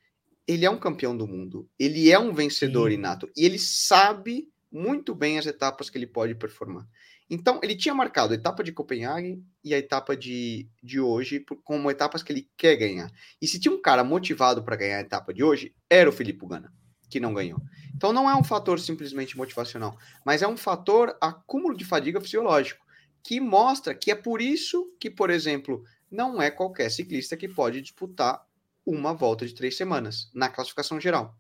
ele 0.47 0.65
é 0.65 0.71
um 0.71 0.79
campeão 0.79 1.17
do 1.17 1.27
mundo. 1.27 1.69
Ele 1.79 2.11
é 2.11 2.19
um 2.19 2.33
vencedor 2.33 2.91
Sim. 2.91 2.97
inato. 2.97 3.31
E 3.37 3.45
ele 3.45 3.59
sabe 3.59 4.49
muito 4.71 5.15
bem 5.15 5.39
as 5.39 5.47
etapas 5.47 5.91
que 5.91 5.99
ele 5.99 6.07
pode 6.07 6.35
performar. 6.35 6.87
Então, 7.29 7.59
ele 7.63 7.75
tinha 7.75 7.95
marcado 7.95 8.33
a 8.33 8.37
etapa 8.37 8.63
de 8.63 8.71
Copenhague 8.71 9.43
e 9.65 9.75
a 9.75 9.79
etapa 9.79 10.17
de, 10.17 10.69
de 10.83 11.01
hoje 11.01 11.45
como 11.65 11.91
etapas 11.91 12.23
que 12.23 12.33
ele 12.33 12.49
quer 12.57 12.77
ganhar. 12.77 13.11
E 13.41 13.49
se 13.49 13.59
tinha 13.59 13.75
um 13.75 13.81
cara 13.81 14.05
motivado 14.05 14.63
para 14.63 14.77
ganhar 14.77 14.99
a 14.99 15.01
etapa 15.01 15.33
de 15.33 15.43
hoje, 15.43 15.75
era 15.89 16.09
o 16.09 16.13
Filipe 16.13 16.47
Gana, 16.47 16.73
que 17.15 17.21
não 17.21 17.33
ganhou. 17.33 17.63
Então, 17.95 18.13
não 18.13 18.29
é 18.29 18.35
um 18.35 18.43
fator 18.43 18.81
simplesmente 18.81 19.37
motivacional, 19.37 19.97
mas 20.27 20.43
é 20.43 20.49
um 20.49 20.57
fator 20.57 21.17
acúmulo 21.21 21.77
de 21.77 21.85
fadiga 21.85 22.21
fisiológico, 22.21 22.85
que 23.23 23.39
mostra 23.39 23.95
que 23.95 24.11
é 24.11 24.17
por 24.17 24.43
isso 24.43 24.93
que, 24.99 25.09
por 25.09 25.31
exemplo, 25.31 25.85
não 26.11 26.43
é 26.43 26.51
qualquer 26.51 26.91
ciclista 26.91 27.37
que 27.37 27.47
pode 27.47 27.81
disputar 27.81 28.45
uma 28.85 29.15
volta 29.15 29.47
de 29.47 29.55
três 29.55 29.77
semanas 29.77 30.29
na 30.35 30.49
classificação 30.49 31.01
geral. 31.01 31.39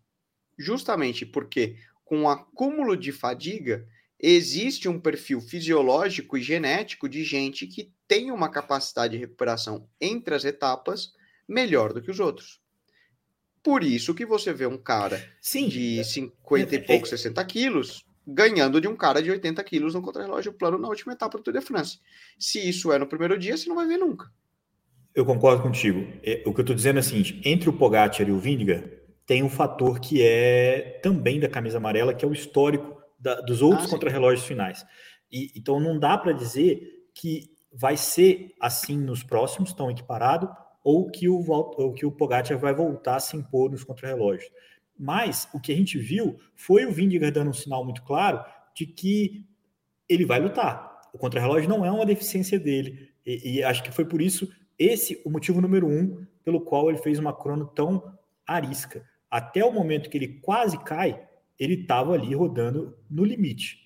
Justamente 0.56 1.26
porque, 1.26 1.76
com 2.04 2.22
o 2.22 2.28
acúmulo 2.28 2.96
de 2.96 3.10
fadiga, 3.10 3.84
existe 4.16 4.88
um 4.88 5.00
perfil 5.00 5.40
fisiológico 5.40 6.38
e 6.38 6.42
genético 6.42 7.08
de 7.08 7.24
gente 7.24 7.66
que 7.66 7.92
tem 8.06 8.30
uma 8.30 8.48
capacidade 8.48 9.14
de 9.14 9.18
recuperação 9.18 9.88
entre 10.00 10.36
as 10.36 10.44
etapas 10.44 11.12
melhor 11.48 11.92
do 11.92 12.00
que 12.00 12.12
os 12.12 12.20
outros. 12.20 12.63
Por 13.64 13.82
isso 13.82 14.14
que 14.14 14.26
você 14.26 14.52
vê 14.52 14.66
um 14.66 14.76
cara 14.76 15.24
Sim, 15.40 15.68
de 15.68 16.04
50 16.04 16.76
é, 16.76 16.78
e 16.78 16.82
poucos, 16.82 17.10
é, 17.14 17.16
60 17.16 17.42
quilos, 17.46 18.04
ganhando 18.26 18.78
de 18.78 18.86
um 18.86 18.94
cara 18.94 19.22
de 19.22 19.30
80 19.30 19.64
quilos 19.64 19.94
no 19.94 20.02
contrarrelógio 20.02 20.52
plano 20.52 20.78
na 20.78 20.86
última 20.86 21.14
etapa 21.14 21.38
do 21.38 21.42
Tour 21.42 21.54
de 21.54 21.62
France. 21.62 21.98
Se 22.38 22.58
isso 22.58 22.92
é 22.92 22.98
no 22.98 23.06
primeiro 23.06 23.38
dia, 23.38 23.56
você 23.56 23.66
não 23.66 23.76
vai 23.76 23.86
ver 23.86 23.96
nunca. 23.96 24.30
Eu 25.14 25.24
concordo 25.24 25.62
contigo. 25.62 26.06
É, 26.22 26.42
o 26.44 26.52
que 26.52 26.60
eu 26.60 26.62
estou 26.62 26.76
dizendo 26.76 26.98
é 26.98 27.00
o 27.00 27.02
seguinte: 27.02 27.40
entre 27.42 27.70
o 27.70 27.72
Pogacar 27.72 28.28
e 28.28 28.32
o 28.32 28.38
Vindiga, 28.38 29.02
tem 29.24 29.42
um 29.42 29.48
fator 29.48 29.98
que 29.98 30.22
é 30.22 31.00
também 31.02 31.40
da 31.40 31.48
camisa 31.48 31.78
amarela, 31.78 32.12
que 32.12 32.24
é 32.24 32.28
o 32.28 32.32
histórico 32.32 33.00
da, 33.18 33.40
dos 33.40 33.62
outros 33.62 33.86
ah, 33.86 33.90
contrarrelógios 33.90 34.46
finais. 34.46 34.84
E, 35.32 35.50
então 35.56 35.80
não 35.80 35.98
dá 35.98 36.18
para 36.18 36.32
dizer 36.32 37.08
que 37.14 37.50
vai 37.72 37.96
ser 37.96 38.54
assim 38.60 38.98
nos 38.98 39.22
próximos, 39.22 39.72
tão 39.72 39.90
equiparado, 39.90 40.48
ou 40.84 41.10
que 41.10 41.28
o, 41.28 41.42
ou 41.50 41.94
que 41.94 42.04
o 42.04 42.12
Pogacar 42.12 42.58
vai 42.58 42.74
voltar 42.74 43.16
a 43.16 43.20
se 43.20 43.34
impor 43.36 43.70
nos 43.70 43.82
contrarrelógios. 43.82 44.52
Mas 44.96 45.48
o 45.52 45.58
que 45.58 45.72
a 45.72 45.74
gente 45.74 45.98
viu 45.98 46.38
foi 46.54 46.84
o 46.84 46.92
Vindiga 46.92 47.32
dando 47.32 47.50
um 47.50 47.54
sinal 47.54 47.82
muito 47.82 48.02
claro 48.02 48.44
de 48.76 48.86
que 48.86 49.46
ele 50.06 50.26
vai 50.26 50.38
lutar. 50.38 51.00
O 51.12 51.18
contrarrelógio 51.18 51.68
não 51.68 51.84
é 51.84 51.90
uma 51.90 52.04
deficiência 52.04 52.60
dele. 52.60 53.10
E, 53.24 53.56
e 53.56 53.64
acho 53.64 53.82
que 53.82 53.90
foi 53.90 54.04
por 54.04 54.20
isso 54.20 54.52
esse 54.78 55.20
o 55.24 55.30
motivo 55.30 55.60
número 55.60 55.88
um 55.88 56.26
pelo 56.44 56.60
qual 56.60 56.90
ele 56.90 56.98
fez 56.98 57.18
uma 57.18 57.32
crono 57.32 57.66
tão 57.66 58.12
arisca. 58.46 59.08
Até 59.30 59.64
o 59.64 59.72
momento 59.72 60.10
que 60.10 60.18
ele 60.18 60.40
quase 60.40 60.78
cai, 60.84 61.26
ele 61.58 61.74
estava 61.74 62.12
ali 62.12 62.34
rodando 62.34 62.96
no 63.10 63.24
limite. 63.24 63.78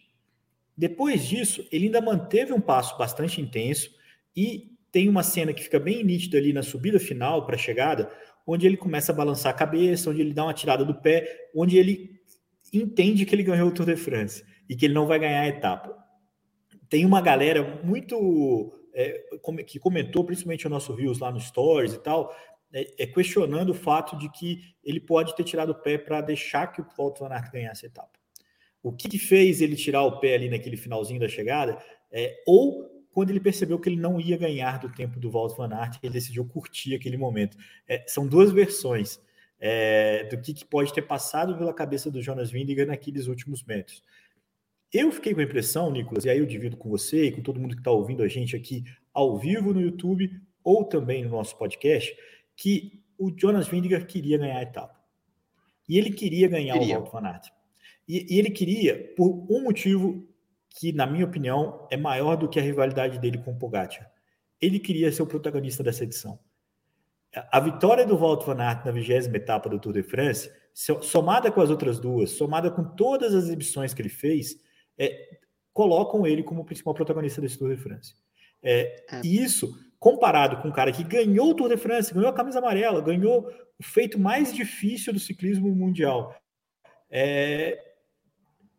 Depois 0.76 1.26
disso, 1.26 1.66
ele 1.70 1.86
ainda 1.86 2.00
manteve 2.00 2.52
um 2.52 2.60
passo 2.60 2.98
bastante 2.98 3.40
intenso 3.40 3.90
e 4.36 4.77
tem 4.90 5.08
uma 5.08 5.22
cena 5.22 5.52
que 5.52 5.62
fica 5.62 5.78
bem 5.78 6.02
nítida 6.02 6.38
ali 6.38 6.52
na 6.52 6.62
subida 6.62 6.98
final 6.98 7.44
para 7.44 7.56
a 7.56 7.58
chegada, 7.58 8.10
onde 8.46 8.66
ele 8.66 8.76
começa 8.76 9.12
a 9.12 9.14
balançar 9.14 9.52
a 9.52 9.56
cabeça, 9.56 10.10
onde 10.10 10.20
ele 10.20 10.32
dá 10.32 10.44
uma 10.44 10.54
tirada 10.54 10.84
do 10.84 10.94
pé, 10.94 11.48
onde 11.54 11.76
ele 11.76 12.18
entende 12.72 13.26
que 13.26 13.34
ele 13.34 13.42
ganhou 13.42 13.68
o 13.68 13.72
Tour 13.72 13.86
de 13.86 13.96
France 13.96 14.44
e 14.68 14.74
que 14.74 14.86
ele 14.86 14.94
não 14.94 15.06
vai 15.06 15.18
ganhar 15.18 15.42
a 15.42 15.48
etapa. 15.48 15.96
Tem 16.88 17.04
uma 17.04 17.20
galera 17.20 17.80
muito 17.84 18.72
é, 18.94 19.22
que 19.66 19.78
comentou, 19.78 20.24
principalmente 20.24 20.66
o 20.66 20.70
nosso 20.70 20.94
Rios 20.94 21.18
lá 21.18 21.30
no 21.30 21.40
Stories 21.40 21.94
e 21.94 21.98
tal, 21.98 22.34
é, 22.72 23.04
é, 23.04 23.06
questionando 23.06 23.70
o 23.70 23.74
fato 23.74 24.16
de 24.16 24.30
que 24.30 24.60
ele 24.82 25.00
pode 25.00 25.34
ter 25.34 25.44
tirado 25.44 25.70
o 25.70 25.74
pé 25.74 25.96
para 25.96 26.20
deixar 26.20 26.66
que 26.68 26.80
o 26.80 26.86
Wout 26.98 27.20
van 27.20 27.28
Aert 27.28 27.50
ganhasse 27.50 27.86
a 27.86 27.88
etapa. 27.88 28.18
O 28.82 28.92
que, 28.92 29.08
que, 29.08 29.18
fez 29.18 29.60
ele 29.60 29.76
tirar 29.76 30.02
o 30.02 30.20
pé 30.20 30.34
ali 30.34 30.48
naquele 30.48 30.76
finalzinho 30.76 31.20
da 31.20 31.28
chegada? 31.28 31.78
É, 32.10 32.42
ou 32.46 32.87
quando 33.18 33.30
ele 33.30 33.40
percebeu 33.40 33.80
que 33.80 33.88
ele 33.88 34.00
não 34.00 34.20
ia 34.20 34.36
ganhar 34.36 34.78
do 34.78 34.88
tempo 34.88 35.18
do 35.18 35.28
Wout 35.28 35.56
van 35.56 35.74
Aert, 35.74 35.98
ele 36.00 36.12
decidiu 36.12 36.44
curtir 36.44 36.94
aquele 36.94 37.16
momento. 37.16 37.58
É, 37.88 38.04
são 38.06 38.24
duas 38.24 38.52
versões 38.52 39.20
é, 39.58 40.22
do 40.30 40.40
que, 40.40 40.54
que, 40.54 40.64
pode 40.64 40.94
ter 40.94 41.02
passado 41.02 41.58
pela 41.58 41.74
cabeça 41.74 42.12
do 42.12 42.22
Jonas 42.22 42.48
Vingegaard 42.48 42.88
naqueles 42.88 43.26
últimos 43.26 43.64
metros. 43.64 44.04
Eu 44.92 45.10
fiquei 45.10 45.34
com 45.34 45.40
a 45.40 45.42
impressão, 45.42 45.90
Nicolas, 45.90 46.26
e 46.26 46.30
aí 46.30 46.38
eu 46.38 46.46
divido 46.46 46.76
com 46.76 46.88
você 46.88 47.24
e 47.24 47.32
com 47.32 47.42
todo 47.42 47.58
mundo 47.58 47.74
que 47.74 47.80
está 47.80 47.90
ouvindo 47.90 48.22
a 48.22 48.28
gente 48.28 48.54
aqui 48.54 48.84
ao 49.12 49.36
vivo 49.36 49.74
no 49.74 49.80
YouTube 49.80 50.30
ou 50.62 50.84
também 50.84 51.24
no 51.24 51.30
nosso 51.30 51.58
podcast, 51.58 52.16
que 52.54 53.02
o 53.18 53.36
Jonas 53.36 53.66
Vingegaard 53.66 54.06
queria 54.06 54.38
ganhar 54.38 54.58
a 54.58 54.62
etapa. 54.62 54.94
E 55.88 55.98
ele 55.98 56.12
queria 56.12 56.46
ganhar 56.46 56.78
queria. 56.78 57.00
o 57.00 57.02
Walter 57.02 57.20
Van 57.20 57.26
Aert. 57.26 57.48
E, 58.06 58.32
e 58.32 58.38
ele 58.38 58.50
queria 58.50 59.12
por 59.16 59.44
um 59.50 59.64
motivo 59.64 60.24
que, 60.70 60.92
na 60.92 61.06
minha 61.06 61.24
opinião, 61.24 61.86
é 61.90 61.96
maior 61.96 62.36
do 62.36 62.48
que 62.48 62.58
a 62.58 62.62
rivalidade 62.62 63.18
dele 63.18 63.38
com 63.38 63.52
o 63.52 63.58
Pogacar. 63.58 64.10
Ele 64.60 64.78
queria 64.78 65.10
ser 65.10 65.22
o 65.22 65.26
protagonista 65.26 65.82
dessa 65.82 66.04
edição. 66.04 66.38
A 67.50 67.60
vitória 67.60 68.06
do 68.06 68.16
Walter 68.16 68.46
Van 68.46 68.62
Aert 68.62 68.84
na 68.84 68.90
vigésima 68.90 69.36
etapa 69.36 69.68
do 69.68 69.78
Tour 69.78 69.92
de 69.92 70.02
France, 70.02 70.50
somada 71.02 71.50
com 71.50 71.60
as 71.60 71.70
outras 71.70 71.98
duas, 71.98 72.30
somada 72.30 72.70
com 72.70 72.82
todas 72.82 73.34
as 73.34 73.44
exibições 73.44 73.92
que 73.92 74.00
ele 74.00 74.08
fez, 74.08 74.56
é, 74.96 75.38
colocam 75.72 76.26
ele 76.26 76.42
como 76.42 76.62
o 76.62 76.64
principal 76.64 76.94
protagonista 76.94 77.40
desse 77.40 77.58
Tour 77.58 77.74
de 77.74 77.76
France. 77.76 78.14
É, 78.62 79.04
é. 79.10 79.20
E 79.22 79.42
isso, 79.42 79.78
comparado 79.98 80.62
com 80.62 80.68
um 80.68 80.72
cara 80.72 80.90
que 80.90 81.04
ganhou 81.04 81.50
o 81.50 81.54
Tour 81.54 81.68
de 81.68 81.76
France, 81.76 82.12
ganhou 82.12 82.28
a 82.28 82.34
camisa 82.34 82.58
amarela, 82.58 83.00
ganhou 83.00 83.50
o 83.78 83.82
feito 83.82 84.18
mais 84.18 84.54
difícil 84.54 85.12
do 85.12 85.20
ciclismo 85.20 85.68
mundial, 85.74 86.34
é, 87.10 87.78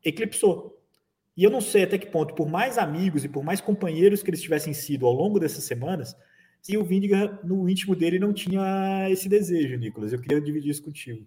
eclipsou. 0.04 0.79
E 1.40 1.44
eu 1.46 1.50
não 1.50 1.62
sei 1.62 1.84
até 1.84 1.98
que 1.98 2.08
ponto, 2.08 2.36
por 2.36 2.50
mais 2.50 2.78
amigos 2.78 3.24
e 3.24 3.30
por 3.30 3.46
mais 3.46 3.62
companheiros 3.62 4.22
que 4.22 4.30
eles 4.30 4.42
tivessem 4.42 4.74
sido 4.74 5.06
ao 5.06 5.14
longo 5.14 5.40
dessas 5.40 5.64
semanas, 5.64 6.14
se 6.62 6.76
o 6.76 6.84
Vindiga, 6.84 7.40
no 7.46 7.70
íntimo 7.70 7.96
dele, 7.96 8.20
não 8.20 8.34
tinha 8.34 9.10
esse 9.10 9.30
desejo, 9.30 9.78
Nicolas. 9.78 10.12
Eu 10.12 10.20
queria 10.20 10.42
dividir 10.42 10.70
isso 10.70 10.84
contigo. 10.84 11.26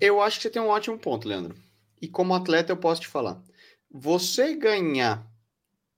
Eu 0.00 0.18
acho 0.22 0.38
que 0.38 0.44
você 0.44 0.50
tem 0.50 0.62
um 0.62 0.68
ótimo 0.68 0.98
ponto, 0.98 1.28
Leandro. 1.28 1.54
E 2.00 2.08
como 2.08 2.32
atleta, 2.32 2.72
eu 2.72 2.76
posso 2.78 3.02
te 3.02 3.06
falar. 3.06 3.38
Você 3.90 4.56
ganhar 4.56 5.30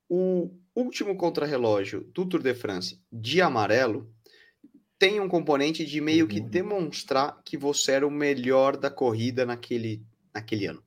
o 0.08 0.50
último 0.74 1.16
contrarrelógio 1.16 2.00
do 2.12 2.26
Tour 2.26 2.42
de 2.42 2.52
France 2.52 2.98
de 3.12 3.40
amarelo 3.40 4.12
tem 4.98 5.20
um 5.20 5.28
componente 5.28 5.86
de 5.86 6.00
meio 6.00 6.26
que 6.26 6.40
uhum. 6.40 6.48
demonstrar 6.48 7.40
que 7.44 7.56
você 7.56 7.92
era 7.92 8.04
o 8.04 8.10
melhor 8.10 8.76
da 8.76 8.90
corrida 8.90 9.46
naquele, 9.46 10.02
naquele 10.34 10.66
ano. 10.66 10.82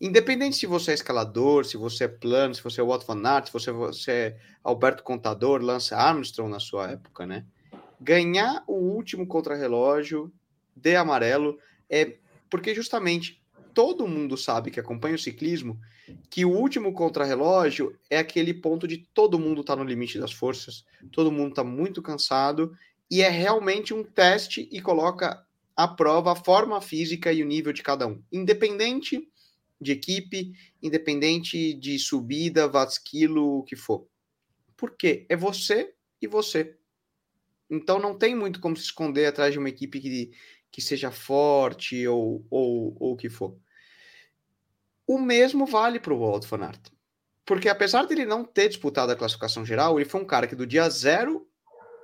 Independente 0.00 0.56
se 0.56 0.66
você 0.66 0.90
é 0.90 0.94
escalador, 0.94 1.64
se 1.64 1.76
você 1.76 2.04
é 2.04 2.08
plano, 2.08 2.54
se 2.54 2.62
você 2.62 2.80
é 2.80 2.84
Otto 2.84 3.06
Van 3.06 3.22
Aert, 3.26 3.46
se 3.46 3.52
você, 3.52 3.70
você 3.70 4.10
é 4.10 4.36
Alberto 4.62 5.02
Contador, 5.02 5.62
Lance 5.62 5.94
Armstrong 5.94 6.50
na 6.50 6.60
sua 6.60 6.90
época, 6.90 7.26
né? 7.26 7.44
Ganhar 8.00 8.64
o 8.66 8.74
último 8.74 9.26
contrarrelógio 9.26 10.32
de 10.74 10.96
amarelo 10.96 11.58
é 11.88 12.16
porque 12.50 12.74
justamente 12.74 13.42
todo 13.72 14.06
mundo 14.06 14.36
sabe 14.36 14.70
que 14.70 14.80
acompanha 14.80 15.14
o 15.14 15.18
ciclismo 15.18 15.80
que 16.30 16.44
o 16.44 16.50
último 16.50 16.92
contrarrelógio 16.92 17.96
é 18.10 18.18
aquele 18.18 18.52
ponto 18.52 18.86
de 18.86 18.98
todo 18.98 19.38
mundo 19.38 19.62
está 19.62 19.74
no 19.74 19.84
limite 19.84 20.18
das 20.18 20.32
forças, 20.32 20.84
todo 21.10 21.32
mundo 21.32 21.50
está 21.50 21.64
muito 21.64 22.02
cansado 22.02 22.76
e 23.10 23.22
é 23.22 23.28
realmente 23.28 23.94
um 23.94 24.04
teste 24.04 24.68
e 24.70 24.80
coloca 24.80 25.44
à 25.76 25.88
prova 25.88 26.32
a 26.32 26.36
forma 26.36 26.80
física 26.80 27.32
e 27.32 27.42
o 27.42 27.46
nível 27.46 27.72
de 27.72 27.82
cada 27.82 28.06
um, 28.06 28.22
independente 28.30 29.28
de 29.84 29.92
equipe, 29.92 30.52
independente 30.82 31.74
de 31.74 31.98
subida, 31.98 32.68
watts 32.68 32.98
quilo, 32.98 33.58
o 33.58 33.62
que 33.62 33.76
for. 33.76 34.08
Porque 34.76 35.26
é 35.28 35.36
você 35.36 35.94
e 36.20 36.26
você. 36.26 36.76
Então 37.70 37.98
não 37.98 38.18
tem 38.18 38.34
muito 38.34 38.60
como 38.60 38.76
se 38.76 38.84
esconder 38.84 39.26
atrás 39.26 39.52
de 39.52 39.58
uma 39.58 39.68
equipe 39.68 40.00
que, 40.00 40.32
que 40.70 40.80
seja 40.80 41.10
forte 41.10 42.06
ou, 42.06 42.44
ou, 42.50 42.96
ou 42.98 43.12
o 43.12 43.16
que 43.16 43.28
for. 43.28 43.56
O 45.06 45.18
mesmo 45.18 45.66
vale 45.66 46.00
para 46.00 46.14
o 46.14 46.18
Walt 46.18 46.46
Van 46.46 46.64
Aert. 46.64 46.90
porque 47.44 47.68
apesar 47.68 48.04
dele 48.06 48.24
não 48.24 48.44
ter 48.44 48.68
disputado 48.68 49.12
a 49.12 49.16
classificação 49.16 49.64
geral, 49.64 49.98
ele 49.98 50.08
foi 50.08 50.20
um 50.20 50.26
cara 50.26 50.46
que 50.46 50.56
do 50.56 50.66
dia 50.66 50.88
zero 50.88 51.46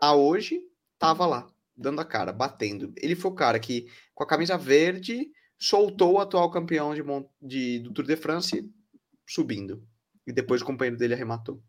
a 0.01 0.15
hoje 0.15 0.63
tava 0.99 1.27
lá, 1.27 1.51
dando 1.77 2.01
a 2.01 2.05
cara, 2.05 2.33
batendo. 2.33 2.93
Ele 2.97 3.17
foi 3.17 3.31
o 3.31 3.35
cara 3.35 3.59
que, 3.59 3.91
com 4.15 4.23
a 4.23 4.27
camisa 4.27 4.59
verde, 4.59 5.31
soltou 5.61 6.15
o 6.15 6.19
atual 6.19 6.51
campeão 6.51 6.95
de, 6.95 7.03
de 7.41 7.79
do 7.81 7.93
Tour 7.93 8.07
de 8.07 8.17
France 8.17 8.69
subindo. 9.29 9.87
E 10.27 10.33
depois 10.33 10.63
o 10.63 10.65
companheiro 10.65 10.97
dele 10.97 11.15
arrematou. 11.15 11.63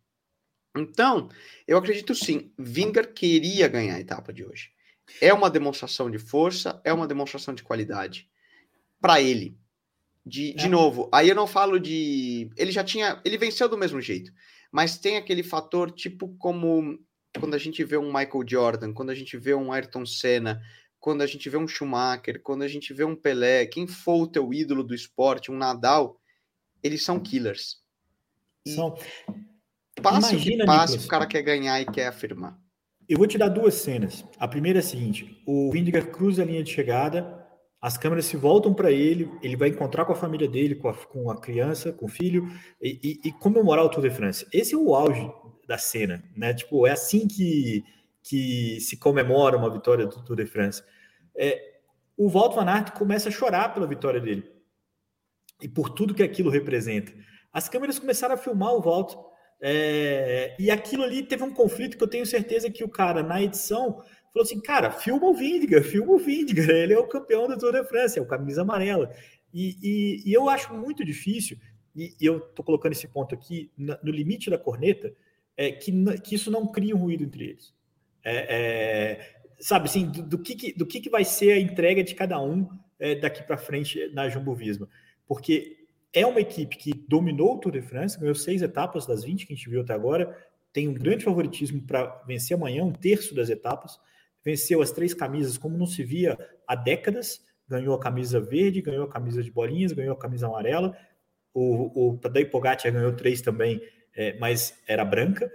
Então, 0.76 1.28
eu 1.68 1.78
acredito 1.78 2.16
sim, 2.16 2.54
Vingar 2.58 3.14
queria 3.14 3.68
ganhar 3.68 3.96
a 3.96 4.00
etapa 4.00 4.32
de 4.32 4.46
hoje. 4.46 4.72
É 5.20 5.34
uma 5.34 5.50
demonstração 5.50 6.10
de 6.10 6.18
força, 6.18 6.82
é 6.86 6.94
uma 6.94 7.08
demonstração 7.08 7.54
de 7.54 7.64
qualidade 7.64 8.30
para 9.02 9.22
ele. 9.22 9.58
De, 10.26 10.54
de 10.54 10.68
é. 10.68 10.70
novo, 10.70 11.10
aí 11.12 11.30
eu 11.30 11.36
não 11.36 11.48
falo 11.48 11.80
de. 11.80 12.52
Ele 12.56 12.72
já 12.72 12.84
tinha. 12.84 13.20
Ele 13.26 13.40
venceu 13.40 13.68
do 13.68 13.78
mesmo 13.78 14.00
jeito. 14.00 14.32
Mas 14.72 15.00
tem 15.00 15.18
aquele 15.18 15.42
fator, 15.42 15.90
tipo, 15.92 16.30
como 16.38 17.00
quando 17.40 17.56
a 17.56 17.58
gente 17.58 17.84
vê 17.84 17.98
um 17.98 18.14
Michael 18.14 18.44
Jordan, 18.48 18.94
quando 18.94 19.10
a 19.10 19.16
gente 19.16 19.36
vê 19.36 19.56
um 19.56 19.74
Ayrton 19.74 20.06
Senna, 20.06 20.62
quando 21.02 21.24
a 21.24 21.28
gente 21.28 21.50
vê 21.50 21.58
um 21.58 21.68
Schumacher, 21.68 22.40
quando 22.44 22.62
a 22.62 22.68
gente 22.68 22.94
vê 22.94 23.04
um 23.04 23.16
Pelé, 23.16 23.66
quem 23.66 23.88
for 23.88 24.22
o 24.22 24.28
teu 24.28 24.54
ídolo 24.54 24.84
do 24.84 24.94
esporte, 24.94 25.52
um 25.52 25.58
Nadal, 25.58 26.22
eles 26.82 27.04
são 27.04 27.20
killers. 27.20 27.82
São. 28.68 28.96
Passo 30.02 30.30
Imagina, 30.30 30.40
que 30.40 30.72
Nicolas, 30.72 31.06
o 31.06 31.08
cara 31.08 31.26
quer 31.26 31.42
ganhar 31.42 31.82
e 31.82 31.86
quer 31.86 32.08
afirmar. 32.08 32.58
Eu 33.10 33.18
vou 33.18 33.28
te 33.28 33.38
dar 33.38 33.50
duas 33.50 33.74
cenas. 33.74 34.24
A 34.38 34.48
primeira 34.48 34.78
é 34.78 34.82
a 34.82 34.84
seguinte: 34.84 35.42
o 35.46 35.72
Vindiger 35.72 36.12
cruza 36.12 36.44
a 36.44 36.46
linha 36.46 36.64
de 36.64 36.72
chegada, 36.72 37.46
as 37.82 37.98
câmeras 37.98 38.26
se 38.26 38.38
voltam 38.38 38.72
para 38.72 38.92
ele, 38.92 39.30
ele 39.42 39.56
vai 39.56 39.70
encontrar 39.70 40.06
com 40.06 40.14
a 40.14 40.16
família 40.16 40.48
dele, 40.48 40.76
com 40.76 40.88
a, 40.88 40.94
com 40.94 41.32
a 41.32 41.42
criança, 41.42 41.92
com 41.92 42.06
o 42.06 42.10
filho, 42.10 42.48
e, 42.80 43.00
e, 43.04 43.30
e, 43.30 43.32
comemorar 43.32 43.84
o 43.84 43.90
Tour 43.90 44.04
de 44.04 44.12
France. 44.12 44.46
Esse 44.54 44.76
é 44.76 44.78
o 44.78 44.94
auge 44.94 45.28
da 45.68 45.80
cena, 45.80 46.24
né? 46.38 46.54
Tipo, 46.54 46.86
é 46.86 46.92
assim 46.92 47.28
que, 47.28 47.84
que 48.24 48.80
se 48.82 48.98
comemora 48.98 49.58
uma 49.58 49.72
vitória 49.72 50.06
do 50.06 50.24
Tour 50.24 50.36
de 50.36 50.46
France. 50.46 50.84
É, 51.36 51.80
o 52.18 52.30
Walt 52.30 52.54
Van 52.56 52.70
Aert 52.70 52.92
começa 52.92 53.30
a 53.30 53.32
chorar 53.32 53.74
pela 53.74 53.88
vitória 53.88 54.20
dele 54.20 54.50
e 55.62 55.68
por 55.68 55.90
tudo 55.90 56.14
que 56.14 56.24
aquilo 56.24 56.50
representa. 56.50 57.12
As 57.52 57.68
câmeras 57.68 58.00
começaram 58.00 58.36
a 58.36 58.38
filmar 58.38 58.74
o 58.74 58.82
Walt 58.82 59.14
é, 59.62 60.56
e 60.60 60.72
aquilo 60.72 61.04
ali 61.04 61.24
teve 61.24 61.44
um 61.44 61.54
conflito 61.54 61.98
que 61.98 62.04
eu 62.04 62.08
tenho 62.08 62.26
certeza 62.26 62.70
que 62.70 62.84
o 62.84 62.90
cara, 62.90 63.22
na 63.22 63.42
edição, 63.42 63.94
falou 64.34 64.44
assim: 64.44 64.60
cara, 64.60 64.90
filma 64.92 65.28
o 65.28 65.34
Vindiga, 65.34 65.84
filma 65.84 66.14
o 66.14 66.18
Vindiga, 66.18 66.62
ele 66.74 66.94
é 66.94 66.98
o 66.98 67.08
campeão 67.08 67.48
do 67.48 67.58
Tour 67.58 67.72
de 67.72 67.84
France, 67.84 68.18
é 68.18 68.22
o 68.22 68.26
camisa 68.26 68.62
amarela. 68.62 69.14
E, 69.54 69.76
e, 69.82 70.30
e 70.30 70.34
eu 70.34 70.50
acho 70.50 70.74
muito 70.74 71.06
difícil, 71.06 71.58
e, 71.96 72.16
e 72.20 72.26
eu 72.26 72.38
estou 72.38 72.66
colocando 72.66 72.94
esse 72.94 73.08
ponto 73.08 73.36
aqui 73.36 73.70
no, 73.78 73.98
no 74.04 74.12
limite 74.12 74.50
da 74.50 74.58
corneta, 74.58 75.14
é, 75.56 75.72
que, 75.72 75.92
que 76.22 76.36
isso 76.36 76.50
não 76.50 76.66
cria 76.66 76.96
um 76.96 77.00
ruído 77.00 77.24
entre 77.24 77.50
eles. 77.50 77.74
É, 78.24 78.46
é, 78.50 79.42
sabe 79.60 79.86
assim, 79.86 80.08
do, 80.08 80.24
do, 80.24 80.40
que, 80.40 80.74
do 80.74 80.86
que, 80.86 81.10
vai 81.10 81.24
ser 81.24 81.54
a 81.54 81.60
entrega 81.60 82.04
de 82.04 82.16
cada 82.16 82.42
um 82.42 82.70
é, 83.00 83.16
daqui 83.16 83.44
para 83.44 83.58
frente 83.58 84.10
na 84.14 84.30
Jumbo 84.30 84.54
Visma. 84.54 84.88
Porque 85.28 85.86
é 86.14 86.26
uma 86.26 86.42
equipe 86.42 86.76
que 86.78 86.94
dominou 87.08 87.56
o 87.56 87.60
Tour 87.60 87.72
de 87.72 87.82
France, 87.82 88.20
ganhou 88.20 88.36
seis 88.36 88.62
etapas 88.62 89.06
das 89.06 89.24
20 89.24 89.46
que 89.46 89.54
a 89.54 89.56
gente 89.56 89.70
viu 89.70 89.82
até 89.82 89.94
agora, 89.94 90.38
tem 90.74 90.88
um 90.88 90.94
grande 90.94 91.24
favoritismo 91.24 91.82
para 91.82 92.24
vencer 92.28 92.56
amanhã, 92.56 92.84
um 92.84 92.94
terço 92.94 93.36
das 93.36 93.50
etapas, 93.50 94.00
venceu 94.44 94.82
as 94.82 94.92
três 94.92 95.14
camisas 95.14 95.58
como 95.58 95.78
não 95.78 95.86
se 95.86 96.04
via 96.04 96.38
há 96.68 96.76
décadas, 96.76 97.42
ganhou 97.68 97.96
a 97.96 98.00
camisa 98.00 98.40
verde, 98.40 98.82
ganhou 98.82 99.06
a 99.06 99.10
camisa 99.10 99.42
de 99.42 99.52
bolinhas, 99.52 99.94
ganhou 99.94 100.14
a 100.14 100.20
camisa 100.20 100.48
amarela, 100.48 100.98
o, 101.54 102.10
o 102.10 102.18
Tadej 102.18 102.50
Pogacar 102.50 102.92
ganhou 102.92 103.14
três 103.14 103.42
também, 103.42 103.82
é, 104.16 104.38
mas 104.40 104.78
era 104.88 105.06
branca, 105.06 105.52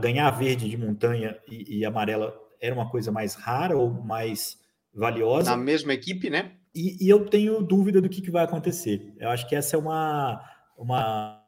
ganhar 0.00 0.28
a 0.28 0.30
verde 0.30 0.68
de 0.68 0.76
montanha 0.76 1.38
e, 1.48 1.78
e 1.78 1.84
amarela 1.84 2.34
era 2.60 2.74
uma 2.74 2.88
coisa 2.88 3.10
mais 3.10 3.34
rara 3.34 3.76
ou 3.76 3.90
mais 3.90 4.58
valiosa. 4.92 5.50
Na 5.50 5.56
mesma 5.56 5.92
equipe, 5.92 6.30
né? 6.30 6.56
E, 6.74 7.04
e, 7.04 7.08
eu 7.08 7.26
tenho 7.26 7.62
dúvida 7.62 8.00
do 8.00 8.08
que, 8.08 8.20
que, 8.20 8.30
vai 8.30 8.44
acontecer. 8.44 9.14
Eu 9.18 9.30
acho 9.30 9.48
que 9.48 9.54
essa 9.54 9.76
é 9.76 9.78
uma. 9.78 10.42
uma... 10.76 11.40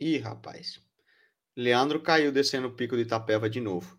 Ih, 0.00 0.18
rapaz. 0.18 0.80
Leandro 1.56 2.00
caiu 2.00 2.30
descendo 2.30 2.68
o 2.68 2.72
pico 2.72 2.96
de 2.96 3.02
Itapeva 3.02 3.48
de 3.48 3.60
novo. 3.60 3.98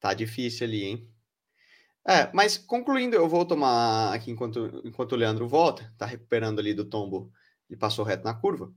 Tá 0.00 0.14
difícil 0.14 0.66
ali, 0.66 0.84
hein? 0.84 1.10
É, 2.06 2.30
mas 2.32 2.56
concluindo, 2.56 3.16
eu 3.16 3.28
vou 3.28 3.44
tomar 3.44 4.14
aqui 4.14 4.30
enquanto, 4.30 4.80
enquanto 4.84 5.12
o 5.12 5.16
Leandro 5.16 5.46
volta, 5.46 5.92
tá 5.98 6.06
recuperando 6.06 6.58
ali 6.58 6.72
do 6.72 6.86
tombo, 6.86 7.30
e 7.68 7.76
passou 7.76 8.04
reto 8.04 8.24
na 8.24 8.32
curva. 8.32 8.72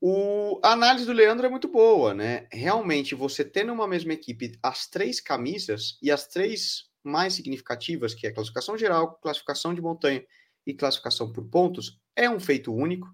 O, 0.00 0.60
a 0.62 0.72
análise 0.72 1.06
do 1.06 1.12
Leandro 1.12 1.46
é 1.46 1.50
muito 1.50 1.68
boa, 1.68 2.12
né? 2.12 2.46
Realmente, 2.52 3.14
você 3.14 3.44
tendo 3.44 3.72
uma 3.72 3.88
mesma 3.88 4.12
equipe, 4.12 4.58
as 4.62 4.86
três 4.86 5.20
camisas 5.20 5.98
e 6.02 6.10
as 6.10 6.26
três 6.26 6.84
mais 7.02 7.34
significativas, 7.34 8.14
que 8.14 8.26
é 8.26 8.32
classificação 8.32 8.76
geral, 8.76 9.18
classificação 9.22 9.72
de 9.72 9.80
montanha 9.80 10.24
e 10.66 10.74
classificação 10.74 11.32
por 11.32 11.44
pontos 11.48 11.98
é 12.14 12.28
um 12.28 12.40
feito 12.40 12.74
único 12.74 13.08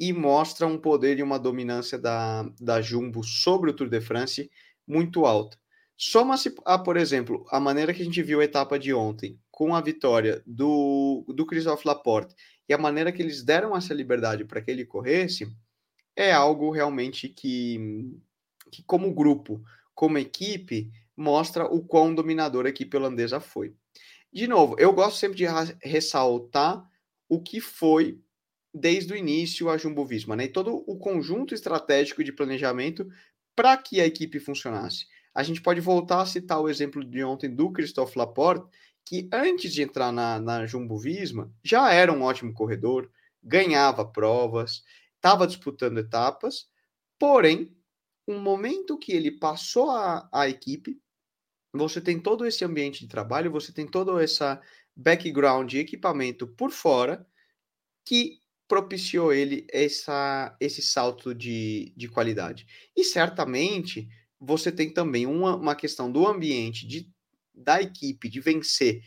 e 0.00 0.12
mostra 0.12 0.66
um 0.66 0.78
poder 0.78 1.18
e 1.18 1.22
uma 1.22 1.38
dominância 1.38 1.98
da, 1.98 2.42
da 2.60 2.80
Jumbo 2.80 3.22
sobre 3.22 3.70
o 3.70 3.74
Tour 3.74 3.88
de 3.88 4.00
France 4.00 4.50
muito 4.86 5.26
alta. 5.26 5.56
Soma-se 5.96 6.52
a, 6.64 6.76
por 6.76 6.96
exemplo, 6.96 7.44
a 7.50 7.60
maneira 7.60 7.94
que 7.94 8.02
a 8.02 8.04
gente 8.04 8.22
viu 8.22 8.40
a 8.40 8.44
etapa 8.44 8.78
de 8.78 8.92
ontem, 8.92 9.38
com 9.50 9.74
a 9.74 9.80
vitória 9.80 10.42
do, 10.44 11.24
do 11.28 11.46
Christophe 11.46 11.86
Laporte, 11.86 12.34
e 12.68 12.74
a 12.74 12.78
maneira 12.78 13.12
que 13.12 13.22
eles 13.22 13.44
deram 13.44 13.76
essa 13.76 13.94
liberdade 13.94 14.44
para 14.44 14.60
que 14.60 14.70
ele 14.70 14.84
corresse, 14.84 15.46
é 16.16 16.32
algo 16.32 16.70
realmente 16.70 17.28
que, 17.28 18.10
que, 18.70 18.82
como 18.82 19.14
grupo, 19.14 19.62
como 19.94 20.18
equipe, 20.18 20.90
mostra 21.16 21.64
o 21.66 21.82
quão 21.84 22.14
dominadora 22.14 22.68
a 22.68 22.70
equipe 22.70 22.96
holandesa 22.96 23.40
foi. 23.40 23.74
De 24.32 24.48
novo, 24.48 24.76
eu 24.78 24.92
gosto 24.92 25.18
sempre 25.18 25.38
de 25.38 25.44
ressaltar 25.82 26.84
o 27.28 27.40
que 27.40 27.60
foi 27.60 28.20
desde 28.72 29.12
o 29.12 29.16
início 29.16 29.70
a 29.70 29.78
Jumbo 29.78 30.04
Visma, 30.04 30.34
né? 30.34 30.44
E 30.44 30.48
todo 30.48 30.82
o 30.86 30.98
conjunto 30.98 31.54
estratégico 31.54 32.24
de 32.24 32.32
planejamento 32.32 33.08
para 33.54 33.76
que 33.76 34.00
a 34.00 34.06
equipe 34.06 34.40
funcionasse. 34.40 35.06
A 35.32 35.42
gente 35.42 35.62
pode 35.62 35.80
voltar 35.80 36.22
a 36.22 36.26
citar 36.26 36.60
o 36.60 36.68
exemplo 36.68 37.04
de 37.04 37.22
ontem 37.22 37.48
do 37.48 37.70
Christophe 37.70 38.18
Laporte, 38.18 38.66
que 39.04 39.28
antes 39.32 39.72
de 39.72 39.82
entrar 39.82 40.10
na, 40.10 40.40
na 40.40 40.66
Jumbo 40.66 40.98
Visma 40.98 41.52
já 41.62 41.92
era 41.92 42.12
um 42.12 42.22
ótimo 42.22 42.52
corredor, 42.52 43.10
ganhava 43.42 44.04
provas, 44.04 44.82
estava 45.24 45.46
disputando 45.46 45.96
etapas, 45.96 46.66
porém, 47.18 47.74
um 48.28 48.38
momento 48.38 48.98
que 48.98 49.10
ele 49.10 49.30
passou 49.30 49.90
a, 49.90 50.28
a 50.30 50.46
equipe, 50.46 51.00
você 51.72 51.98
tem 51.98 52.20
todo 52.20 52.44
esse 52.44 52.62
ambiente 52.62 53.00
de 53.00 53.08
trabalho, 53.08 53.50
você 53.50 53.72
tem 53.72 53.86
todo 53.86 54.18
essa 54.20 54.60
background 54.94 55.70
de 55.70 55.78
equipamento 55.78 56.46
por 56.46 56.70
fora 56.70 57.26
que 58.04 58.38
propiciou 58.68 59.32
ele 59.32 59.66
essa, 59.72 60.54
esse 60.60 60.82
salto 60.82 61.34
de, 61.34 61.94
de 61.96 62.06
qualidade. 62.06 62.66
E 62.94 63.02
certamente 63.02 64.06
você 64.38 64.70
tem 64.70 64.92
também 64.92 65.24
uma, 65.24 65.56
uma 65.56 65.74
questão 65.74 66.12
do 66.12 66.26
ambiente, 66.26 66.86
de, 66.86 67.10
da 67.54 67.80
equipe, 67.80 68.28
de 68.28 68.40
vencer, 68.40 69.02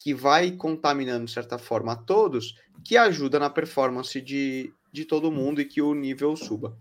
que 0.00 0.14
vai 0.14 0.50
contaminando, 0.50 1.26
de 1.26 1.30
certa 1.30 1.58
forma, 1.58 1.92
a 1.92 1.96
todos, 1.96 2.56
que 2.82 2.96
ajuda 2.96 3.38
na 3.38 3.50
performance 3.50 4.18
de, 4.18 4.72
de 4.90 5.04
todo 5.04 5.30
mundo 5.30 5.60
e 5.60 5.66
que 5.66 5.82
o 5.82 5.94
nível 5.94 6.34
suba. 6.34 6.76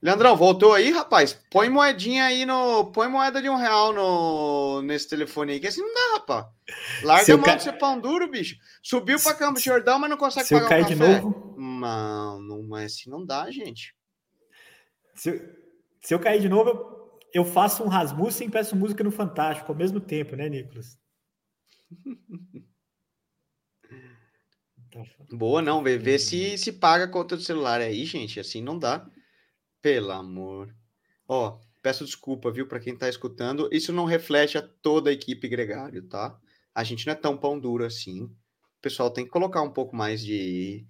Leandrão, 0.00 0.34
voltou 0.36 0.72
aí, 0.72 0.90
rapaz? 0.90 1.38
Põe 1.48 1.68
moedinha 1.68 2.24
aí 2.24 2.44
no. 2.44 2.86
Põe 2.86 3.06
moeda 3.06 3.40
de 3.40 3.48
um 3.48 3.54
real 3.54 3.92
no, 3.92 4.82
nesse 4.82 5.08
telefone 5.08 5.52
aí, 5.52 5.60
que 5.60 5.68
assim 5.68 5.80
não 5.80 5.94
dá, 5.94 6.14
rapaz. 6.14 6.46
Larga 7.04 7.34
a 7.34 7.36
mão 7.36 7.46
ca... 7.46 7.54
de 7.54 7.62
ser 7.62 7.72
pão 7.74 8.00
duro, 8.00 8.28
bicho. 8.28 8.56
Subiu 8.82 9.20
pra 9.20 9.34
Campo 9.34 9.60
de 9.60 9.64
Jordão, 9.64 10.00
mas 10.00 10.10
não 10.10 10.16
consegue 10.16 10.48
se 10.48 10.54
pagar 10.54 10.64
eu 10.64 10.68
cair 10.68 10.86
de 10.86 10.96
novo. 10.96 11.54
Não, 11.56 12.40
não 12.40 12.76
é 12.76 12.86
assim, 12.86 13.08
não 13.08 13.24
dá, 13.24 13.48
gente. 13.52 13.94
Se, 15.14 15.28
eu, 15.30 15.40
se 16.00 16.14
eu 16.14 16.18
cair 16.18 16.40
de 16.40 16.48
novo, 16.48 16.70
eu, 16.70 17.20
eu 17.32 17.44
faço 17.44 17.84
um 17.84 17.88
Rasmussen 17.88 18.48
e 18.48 18.50
peço 18.50 18.74
música 18.74 19.04
no 19.04 19.12
Fantástico 19.12 19.70
ao 19.70 19.78
mesmo 19.78 20.00
tempo, 20.00 20.34
né, 20.34 20.48
Nicolas? 20.48 20.98
Boa, 25.30 25.62
não. 25.62 25.82
Vê, 25.82 25.96
vê 25.98 26.18
se 26.18 26.58
se 26.58 26.72
paga 26.72 27.04
a 27.04 27.08
conta 27.08 27.36
do 27.36 27.42
celular 27.42 27.80
aí, 27.80 28.04
gente. 28.04 28.38
Assim 28.38 28.62
não 28.62 28.78
dá. 28.78 29.06
Pelo 29.80 30.12
amor. 30.12 30.74
Ó, 31.26 31.58
peço 31.82 32.04
desculpa, 32.04 32.50
viu, 32.50 32.66
para 32.66 32.80
quem 32.80 32.96
tá 32.96 33.08
escutando. 33.08 33.68
Isso 33.72 33.92
não 33.92 34.04
reflete 34.04 34.58
a 34.58 34.62
toda 34.62 35.10
a 35.10 35.12
equipe 35.12 35.48
gregário, 35.48 36.02
tá? 36.02 36.38
A 36.74 36.84
gente 36.84 37.06
não 37.06 37.12
é 37.12 37.16
tão 37.16 37.36
pão 37.36 37.58
duro 37.58 37.84
assim. 37.84 38.22
O 38.24 38.80
pessoal 38.82 39.10
tem 39.10 39.24
que 39.24 39.30
colocar 39.30 39.62
um 39.62 39.70
pouco 39.70 39.94
mais 39.94 40.22
de, 40.22 40.84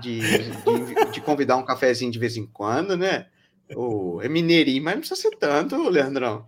de, 0.00 0.20
de, 0.20 1.12
de 1.12 1.20
convidar 1.20 1.56
um 1.56 1.64
cafezinho 1.64 2.12
de 2.12 2.18
vez 2.18 2.36
em 2.36 2.46
quando, 2.46 2.96
né? 2.96 3.28
Oh, 3.74 4.20
é 4.22 4.28
mineirinho, 4.28 4.82
mas 4.82 4.94
não 4.94 5.00
precisa 5.00 5.20
ser 5.20 5.36
tanto, 5.36 5.76
Leandrão. 5.88 6.46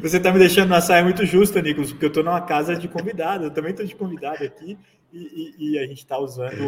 Você 0.00 0.20
tá 0.20 0.32
me 0.32 0.38
deixando 0.38 0.68
na 0.68 0.80
saia 0.80 1.02
muito 1.02 1.26
justa, 1.26 1.60
Nicolas, 1.60 1.90
porque 1.90 2.06
eu 2.06 2.12
tô 2.12 2.22
numa 2.22 2.40
casa 2.40 2.76
de 2.76 2.86
convidado, 2.86 3.44
eu 3.44 3.50
também 3.50 3.74
tô 3.74 3.82
de 3.82 3.96
convidado 3.96 4.44
aqui, 4.44 4.78
e, 5.12 5.54
e, 5.58 5.72
e 5.72 5.78
a 5.78 5.86
gente 5.88 6.06
tá 6.06 6.16
usando 6.16 6.62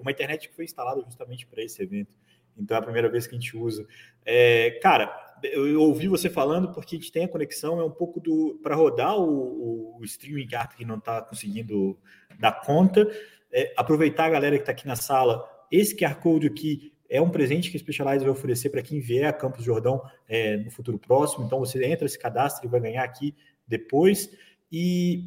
uma 0.00 0.10
internet 0.10 0.48
que 0.48 0.54
foi 0.54 0.64
instalada 0.64 1.02
justamente 1.02 1.46
para 1.46 1.62
esse 1.62 1.82
evento. 1.82 2.16
então 2.56 2.74
é 2.74 2.80
a 2.80 2.82
primeira 2.82 3.10
vez 3.10 3.26
que 3.26 3.34
a 3.34 3.38
gente 3.38 3.54
usa. 3.54 3.86
É, 4.24 4.78
cara, 4.82 5.14
eu 5.42 5.82
ouvi 5.82 6.08
você 6.08 6.30
falando 6.30 6.72
porque 6.72 6.96
a 6.96 6.98
gente 6.98 7.12
tem 7.12 7.24
a 7.24 7.28
conexão, 7.28 7.78
é 7.80 7.84
um 7.84 7.90
pouco 7.90 8.18
do 8.18 8.58
para 8.62 8.74
rodar 8.74 9.14
o, 9.14 9.98
o, 9.98 10.04
streaming 10.04 10.48
que 10.74 10.84
não 10.84 10.96
está 10.96 11.20
conseguindo 11.20 11.98
dar 12.38 12.62
conta. 12.62 13.06
É, 13.52 13.74
aproveitar 13.76 14.24
a 14.24 14.30
galera 14.30 14.56
que 14.56 14.62
está 14.62 14.72
aqui 14.72 14.86
na 14.86 14.96
sala, 14.96 15.44
esse 15.70 15.94
QR 15.94 16.14
Code 16.14 16.46
aqui 16.46 16.92
é 17.10 17.20
um 17.20 17.28
presente 17.28 17.70
que 17.70 17.76
a 17.76 17.80
Specialized 17.80 18.22
vai 18.22 18.30
oferecer 18.30 18.70
para 18.70 18.80
quem 18.80 19.00
vier 19.00 19.28
a 19.28 19.32
Campos 19.32 19.64
Jordão 19.64 20.00
é, 20.28 20.56
no 20.56 20.70
futuro 20.70 20.98
próximo. 20.98 21.44
Então 21.44 21.58
você 21.58 21.84
entra, 21.84 22.08
se 22.08 22.18
cadastra 22.18 22.66
e 22.66 22.70
vai 22.70 22.80
ganhar 22.80 23.04
aqui 23.04 23.34
depois. 23.66 24.30
E 24.70 25.24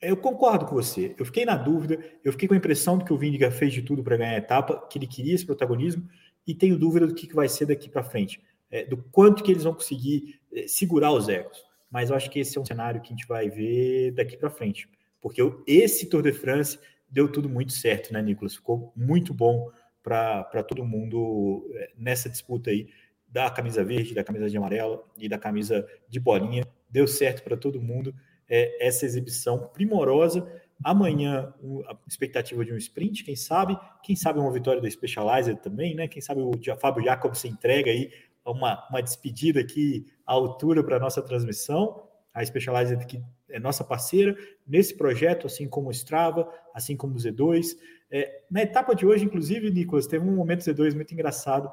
eu 0.00 0.16
concordo 0.16 0.64
com 0.64 0.74
você. 0.76 1.14
Eu 1.18 1.26
fiquei 1.26 1.44
na 1.44 1.56
dúvida, 1.56 1.98
eu 2.24 2.32
fiquei 2.32 2.46
com 2.46 2.54
a 2.54 2.56
impressão 2.56 2.96
de 2.96 3.04
que 3.04 3.12
o 3.12 3.18
Vindiga 3.18 3.50
fez 3.50 3.72
de 3.74 3.82
tudo 3.82 4.02
para 4.02 4.16
ganhar 4.16 4.34
a 4.34 4.38
etapa, 4.38 4.86
que 4.88 4.98
ele 4.98 5.06
queria 5.06 5.34
esse 5.34 5.44
protagonismo, 5.44 6.08
e 6.46 6.54
tenho 6.54 6.78
dúvida 6.78 7.06
do 7.06 7.14
que 7.14 7.34
vai 7.34 7.48
ser 7.48 7.66
daqui 7.66 7.88
para 7.88 8.04
frente 8.04 8.40
é, 8.70 8.84
do 8.84 8.96
quanto 8.96 9.42
que 9.42 9.50
eles 9.50 9.64
vão 9.64 9.74
conseguir 9.74 10.40
é, 10.52 10.66
segurar 10.66 11.12
os 11.12 11.28
egos. 11.28 11.64
Mas 11.90 12.10
eu 12.10 12.16
acho 12.16 12.30
que 12.30 12.40
esse 12.40 12.56
é 12.58 12.60
um 12.60 12.64
cenário 12.64 13.00
que 13.00 13.08
a 13.08 13.16
gente 13.16 13.26
vai 13.26 13.48
ver 13.48 14.12
daqui 14.12 14.36
para 14.36 14.50
frente. 14.50 14.88
Porque 15.20 15.40
esse 15.66 16.06
Tour 16.06 16.22
de 16.22 16.32
France 16.32 16.78
deu 17.08 17.30
tudo 17.30 17.48
muito 17.48 17.72
certo, 17.72 18.12
né, 18.12 18.20
Nicolas? 18.20 18.56
Ficou 18.56 18.92
muito 18.96 19.32
bom 19.32 19.70
para 20.06 20.62
todo 20.62 20.84
mundo 20.84 21.68
é, 21.74 21.90
nessa 21.98 22.30
disputa 22.30 22.70
aí 22.70 22.88
da 23.26 23.50
camisa 23.50 23.84
verde, 23.84 24.14
da 24.14 24.22
camisa 24.22 24.48
de 24.48 24.56
amarelo 24.56 25.04
e 25.18 25.28
da 25.28 25.36
camisa 25.36 25.84
de 26.08 26.20
bolinha. 26.20 26.64
Deu 26.88 27.08
certo 27.08 27.42
para 27.42 27.56
todo 27.56 27.82
mundo 27.82 28.14
é, 28.48 28.86
essa 28.86 29.04
exibição 29.04 29.66
primorosa. 29.74 30.48
Amanhã, 30.84 31.52
a 31.88 31.96
expectativa 32.06 32.64
de 32.64 32.72
um 32.72 32.76
sprint, 32.76 33.24
quem 33.24 33.34
sabe? 33.34 33.76
Quem 34.04 34.14
sabe 34.14 34.38
uma 34.38 34.52
vitória 34.52 34.80
da 34.80 34.88
Specialized 34.88 35.56
também, 35.60 35.96
né? 35.96 36.06
Quem 36.06 36.22
sabe 36.22 36.40
o 36.40 36.52
Fábio 36.78 37.02
Jacob 37.02 37.34
se 37.34 37.48
entrega 37.48 37.90
aí 37.90 38.12
uma, 38.44 38.86
uma 38.88 39.02
despedida 39.02 39.58
aqui 39.58 40.06
à 40.24 40.34
altura 40.34 40.84
para 40.84 40.98
a 40.98 41.00
nossa 41.00 41.20
transmissão. 41.20 42.06
A 42.32 42.44
Specialized 42.44 43.04
que 43.06 43.20
é 43.48 43.58
nossa 43.58 43.82
parceira 43.82 44.36
nesse 44.64 44.96
projeto, 44.96 45.48
assim 45.48 45.66
como 45.66 45.88
o 45.88 45.90
Strava, 45.90 46.48
assim 46.72 46.96
como 46.96 47.14
o 47.14 47.18
Z2. 47.18 47.76
É, 48.18 48.40
na 48.50 48.62
etapa 48.62 48.94
de 48.94 49.04
hoje, 49.04 49.26
inclusive, 49.26 49.70
Nicolas, 49.70 50.06
teve 50.06 50.26
um 50.26 50.34
momento 50.34 50.60
Z2 50.60 50.94
muito 50.94 51.12
engraçado, 51.12 51.70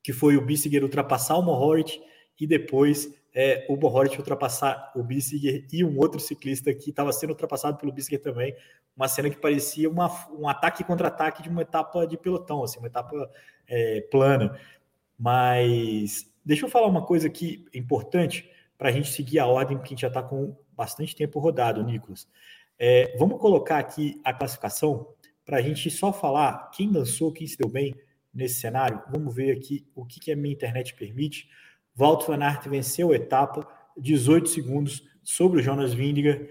que 0.00 0.12
foi 0.12 0.36
o 0.36 0.40
Bissiger 0.40 0.84
ultrapassar 0.84 1.36
o 1.36 1.42
Mohoric 1.42 2.00
e 2.38 2.46
depois 2.46 3.12
é, 3.34 3.66
o 3.68 3.76
Mohoric 3.76 4.16
ultrapassar 4.16 4.92
o 4.94 5.02
Bissiger 5.02 5.66
e 5.72 5.84
um 5.84 5.98
outro 5.98 6.20
ciclista 6.20 6.72
que 6.72 6.90
estava 6.90 7.10
sendo 7.10 7.30
ultrapassado 7.30 7.76
pelo 7.76 7.90
Bissiger 7.90 8.22
também. 8.22 8.54
Uma 8.96 9.08
cena 9.08 9.28
que 9.28 9.36
parecia 9.36 9.90
uma, 9.90 10.08
um 10.30 10.48
ataque 10.48 10.84
contra-ataque 10.84 11.42
de 11.42 11.48
uma 11.48 11.62
etapa 11.62 12.06
de 12.06 12.16
pelotão, 12.16 12.62
assim, 12.62 12.78
uma 12.78 12.86
etapa 12.86 13.28
é, 13.66 14.02
plana. 14.12 14.56
Mas 15.18 16.32
deixa 16.44 16.66
eu 16.66 16.70
falar 16.70 16.86
uma 16.86 17.04
coisa 17.04 17.26
aqui 17.26 17.66
importante 17.74 18.48
para 18.78 18.90
a 18.90 18.92
gente 18.92 19.10
seguir 19.10 19.40
a 19.40 19.46
ordem, 19.48 19.76
porque 19.76 19.88
a 19.88 19.94
gente 19.96 20.02
já 20.02 20.08
está 20.08 20.22
com 20.22 20.56
bastante 20.76 21.16
tempo 21.16 21.40
rodado, 21.40 21.82
Nicolas. 21.82 22.28
É, 22.78 23.16
vamos 23.18 23.40
colocar 23.40 23.78
aqui 23.78 24.20
a 24.22 24.32
classificação 24.32 25.17
para 25.48 25.56
a 25.56 25.62
gente 25.62 25.90
só 25.90 26.12
falar 26.12 26.70
quem 26.74 26.92
dançou, 26.92 27.32
quem 27.32 27.46
se 27.46 27.56
deu 27.56 27.70
bem 27.70 27.94
nesse 28.34 28.60
cenário. 28.60 29.00
Vamos 29.10 29.34
ver 29.34 29.56
aqui 29.56 29.86
o 29.94 30.04
que, 30.04 30.20
que 30.20 30.30
a 30.30 30.36
minha 30.36 30.52
internet 30.52 30.94
permite. 30.94 31.48
Walt 31.96 32.26
Van 32.26 32.44
Aert 32.44 32.68
venceu 32.68 33.12
a 33.12 33.16
etapa, 33.16 33.66
18 33.96 34.46
segundos 34.46 35.08
sobre 35.22 35.60
o 35.60 35.62
Jonas 35.62 35.94
Vingegaard, 35.94 36.46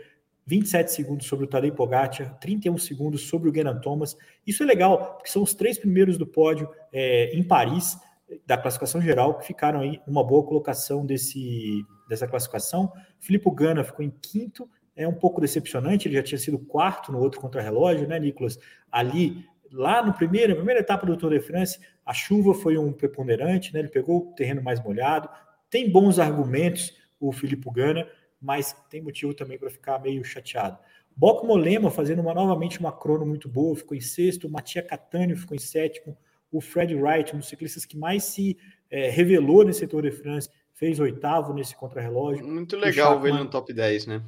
27 0.48 0.92
segundos 0.92 1.28
sobre 1.28 1.46
o 1.46 1.48
Tadej 1.48 1.76
Pogacar, 1.76 2.40
31 2.40 2.76
segundos 2.80 3.22
sobre 3.28 3.52
o 3.52 3.54
Geran 3.54 3.80
Thomas. 3.82 4.18
Isso 4.48 4.64
é 4.64 4.66
legal, 4.66 5.14
porque 5.14 5.30
são 5.30 5.44
os 5.44 5.54
três 5.54 5.78
primeiros 5.78 6.18
do 6.18 6.26
pódio 6.26 6.68
é, 6.92 7.38
em 7.38 7.44
Paris 7.44 8.00
da 8.48 8.58
classificação 8.58 9.00
geral, 9.00 9.38
que 9.38 9.46
ficaram 9.46 9.82
aí 9.82 10.02
uma 10.08 10.24
boa 10.24 10.44
colocação 10.44 11.06
desse, 11.06 11.86
dessa 12.10 12.28
classificação. 12.28 12.92
Filipe 13.20 13.48
Gana 13.52 13.84
ficou 13.84 14.04
em 14.04 14.10
quinto, 14.10 14.68
é 14.98 15.08
um 15.08 15.14
pouco 15.14 15.40
decepcionante, 15.40 16.08
ele 16.08 16.16
já 16.16 16.24
tinha 16.24 16.40
sido 16.40 16.58
quarto 16.58 17.12
no 17.12 17.20
outro 17.20 17.40
contra-relógio, 17.40 18.08
né, 18.08 18.20
Nicolas? 18.20 18.60
Ali, 18.92 19.46
lá 19.72 20.04
no 20.04 20.12
primeiro, 20.12 20.50
na 20.50 20.56
primeira 20.56 20.82
etapa 20.82 21.06
do 21.06 21.16
Tour 21.16 21.30
de 21.30 21.40
France, 21.40 21.80
a 22.04 22.14
chuva 22.14 22.54
foi 22.56 22.78
um 22.78 22.92
preponderante, 22.92 23.72
né? 23.74 23.80
Ele 23.80 23.90
pegou 23.90 24.18
o 24.18 24.34
terreno 24.34 24.62
mais 24.62 24.84
molhado. 24.84 25.30
Tem 25.70 25.90
bons 25.90 26.18
argumentos 26.18 26.98
o 27.20 27.32
Filipe 27.32 27.70
Gana, 27.72 28.08
mas 28.42 28.76
tem 28.90 29.02
motivo 29.02 29.34
também 29.34 29.58
para 29.58 29.70
ficar 29.70 30.00
meio 30.00 30.24
chateado. 30.24 30.78
Boco 31.16 31.46
Molema 31.46 31.90
fazendo 31.92 32.22
uma, 32.22 32.34
novamente 32.34 32.80
uma 32.80 32.92
crono 32.92 33.26
muito 33.26 33.48
boa, 33.48 33.76
ficou 33.76 33.96
em 33.96 34.02
sexto. 34.02 34.50
Matia 34.50 34.82
Catânio 34.82 35.38
ficou 35.38 35.56
em 35.56 35.60
sétimo 35.60 36.18
o 36.52 36.62
Fred 36.62 36.96
Wright, 36.96 37.36
um 37.36 37.40
dos 37.40 37.50
ciclistas 37.50 37.86
que 37.86 37.98
mais 37.98 38.24
se 38.24 38.58
é, 38.90 39.10
revelou 39.10 39.64
nesse 39.66 39.86
Tour 39.86 40.02
de 40.02 40.12
France, 40.12 40.50
fez 40.74 41.00
oitavo 41.00 41.54
nesse 41.54 41.76
contrarrelógio. 41.76 42.48
Muito 42.48 42.78
legal 42.78 43.20
ver 43.20 43.30
ele 43.30 43.40
no 43.40 43.50
top 43.50 43.74
10, 43.74 44.08
né? 44.08 44.24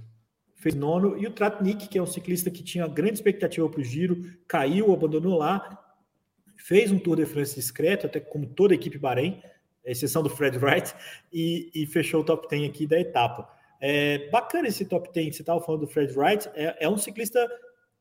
Fez 0.59 0.75
nono. 0.75 1.17
E 1.17 1.25
o 1.25 1.31
Tratnik, 1.31 1.87
que 1.87 1.97
é 1.97 2.01
um 2.01 2.05
ciclista 2.05 2.51
que 2.51 2.61
tinha 2.61 2.87
grande 2.87 3.13
expectativa 3.13 3.67
para 3.67 3.79
o 3.79 3.83
giro, 3.83 4.21
caiu, 4.47 4.93
abandonou 4.93 5.37
lá, 5.37 5.79
fez 6.57 6.91
um 6.91 6.99
Tour 6.99 7.15
de 7.15 7.25
France 7.25 7.55
discreto, 7.55 8.05
até 8.05 8.19
como 8.19 8.45
toda 8.45 8.73
a 8.73 8.75
equipe 8.75 8.97
Bahrein, 8.97 9.41
exceção 9.83 10.21
do 10.21 10.29
Fred 10.29 10.57
Wright, 10.57 10.93
e, 11.31 11.71
e 11.73 11.85
fechou 11.87 12.21
o 12.21 12.23
top 12.23 12.47
10 12.47 12.69
aqui 12.69 12.85
da 12.85 12.99
etapa. 12.99 13.49
É, 13.81 14.29
bacana 14.29 14.67
esse 14.67 14.83
top 14.83 15.09
10, 15.13 15.37
você 15.37 15.41
estava 15.41 15.61
falando 15.61 15.81
do 15.81 15.87
Fred 15.87 16.13
Wright, 16.13 16.49
é, 16.53 16.85
é 16.85 16.89
um 16.89 16.97
ciclista 16.97 17.47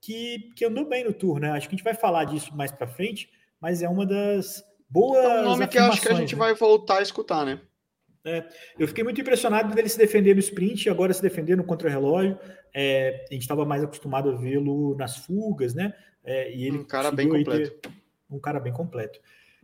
que, 0.00 0.50
que 0.56 0.64
andou 0.64 0.88
bem 0.88 1.04
no 1.04 1.12
Tour, 1.12 1.38
né? 1.38 1.52
Acho 1.52 1.68
que 1.68 1.74
a 1.74 1.78
gente 1.78 1.84
vai 1.84 1.94
falar 1.94 2.24
disso 2.24 2.54
mais 2.56 2.72
para 2.72 2.86
frente, 2.86 3.30
mas 3.60 3.82
é 3.82 3.88
uma 3.88 4.04
das 4.04 4.64
boas. 4.88 5.24
É 5.24 5.40
um 5.40 5.44
nome 5.44 5.66
que 5.68 5.78
acho 5.78 6.00
que 6.00 6.08
a 6.08 6.14
gente 6.14 6.34
né? 6.34 6.38
vai 6.38 6.54
voltar 6.54 6.98
a 6.98 7.02
escutar, 7.02 7.44
né? 7.44 7.60
É, 8.24 8.44
eu 8.78 8.86
fiquei 8.88 9.04
muito 9.04 9.20
impressionado 9.20 9.74
dele 9.74 9.88
se 9.88 9.96
defender 9.96 10.34
no 10.34 10.40
sprint 10.40 10.86
e 10.86 10.90
agora 10.90 11.12
se 11.12 11.22
defender 11.22 11.56
no 11.56 11.64
contra-relógio. 11.64 12.38
É, 12.74 13.24
a 13.30 13.32
gente 13.32 13.42
estava 13.42 13.64
mais 13.64 13.82
acostumado 13.82 14.30
a 14.30 14.34
vê-lo 14.34 14.96
nas 14.96 15.16
fugas, 15.16 15.74
né? 15.74 15.92
É, 16.24 16.54
e 16.54 16.66
ele 16.66 16.78
um 16.78 16.84
cara 16.84 17.10
bem 17.10 17.28
completo. 17.28 17.90
Um 18.30 18.38
cara 18.38 18.60
bem 18.60 18.72
completo. 18.72 19.20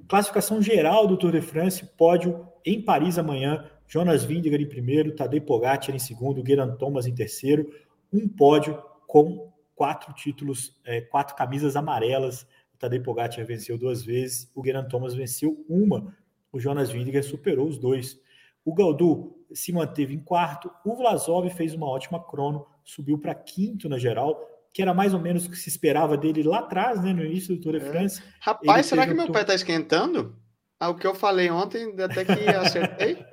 Classificação 0.08 0.62
geral 0.62 1.06
do 1.06 1.16
Tour 1.16 1.32
de 1.32 1.40
France, 1.40 1.84
pódio 1.96 2.48
em 2.64 2.80
Paris 2.80 3.18
amanhã. 3.18 3.70
Jonas 3.86 4.24
Vingegaard 4.24 4.64
em 4.64 4.68
primeiro, 4.68 5.14
Tadej 5.14 5.42
Pogacar 5.42 5.94
em 5.94 5.98
segundo, 5.98 6.44
Geraint 6.46 6.76
Thomas 6.78 7.06
em 7.06 7.14
terceiro. 7.14 7.70
Um 8.12 8.26
pódio 8.26 8.82
com 9.06 9.52
quatro 9.74 10.12
títulos, 10.14 10.80
é, 10.84 11.02
quatro 11.02 11.36
camisas 11.36 11.76
amarelas 11.76 12.46
Tadej 12.84 13.02
Pogacar 13.02 13.44
venceu 13.46 13.78
duas 13.78 14.02
vezes, 14.02 14.50
o 14.54 14.64
Geraint 14.64 14.88
Thomas 14.88 15.14
venceu 15.14 15.64
uma, 15.68 16.14
o 16.52 16.60
Jonas 16.60 16.90
Vingegaard 16.90 17.26
superou 17.26 17.66
os 17.66 17.78
dois. 17.78 18.20
O 18.64 18.74
Galdu 18.74 19.34
se 19.52 19.72
manteve 19.72 20.14
em 20.14 20.18
quarto, 20.18 20.70
o 20.84 20.94
Vlasov 20.96 21.48
fez 21.50 21.74
uma 21.74 21.86
ótima 21.86 22.22
crono, 22.22 22.66
subiu 22.82 23.18
para 23.18 23.34
quinto 23.34 23.88
na 23.88 23.98
geral, 23.98 24.40
que 24.72 24.82
era 24.82 24.92
mais 24.92 25.14
ou 25.14 25.20
menos 25.20 25.46
o 25.46 25.50
que 25.50 25.56
se 25.56 25.68
esperava 25.68 26.16
dele 26.16 26.42
lá 26.42 26.58
atrás, 26.58 27.02
né, 27.02 27.12
no 27.12 27.24
início 27.24 27.54
do 27.54 27.60
Tour 27.60 27.78
de 27.78 27.86
é. 27.86 27.88
France. 27.88 28.20
É. 28.20 28.24
Rapaz, 28.40 28.86
será 28.86 29.06
que 29.06 29.14
meu 29.14 29.30
pé 29.30 29.42
está 29.42 29.54
esquentando? 29.54 30.36
Ah, 30.80 30.88
o 30.88 30.96
que 30.96 31.06
eu 31.06 31.14
falei 31.14 31.50
ontem, 31.50 31.94
até 32.00 32.24
que 32.24 32.32
acertei. 32.50 33.24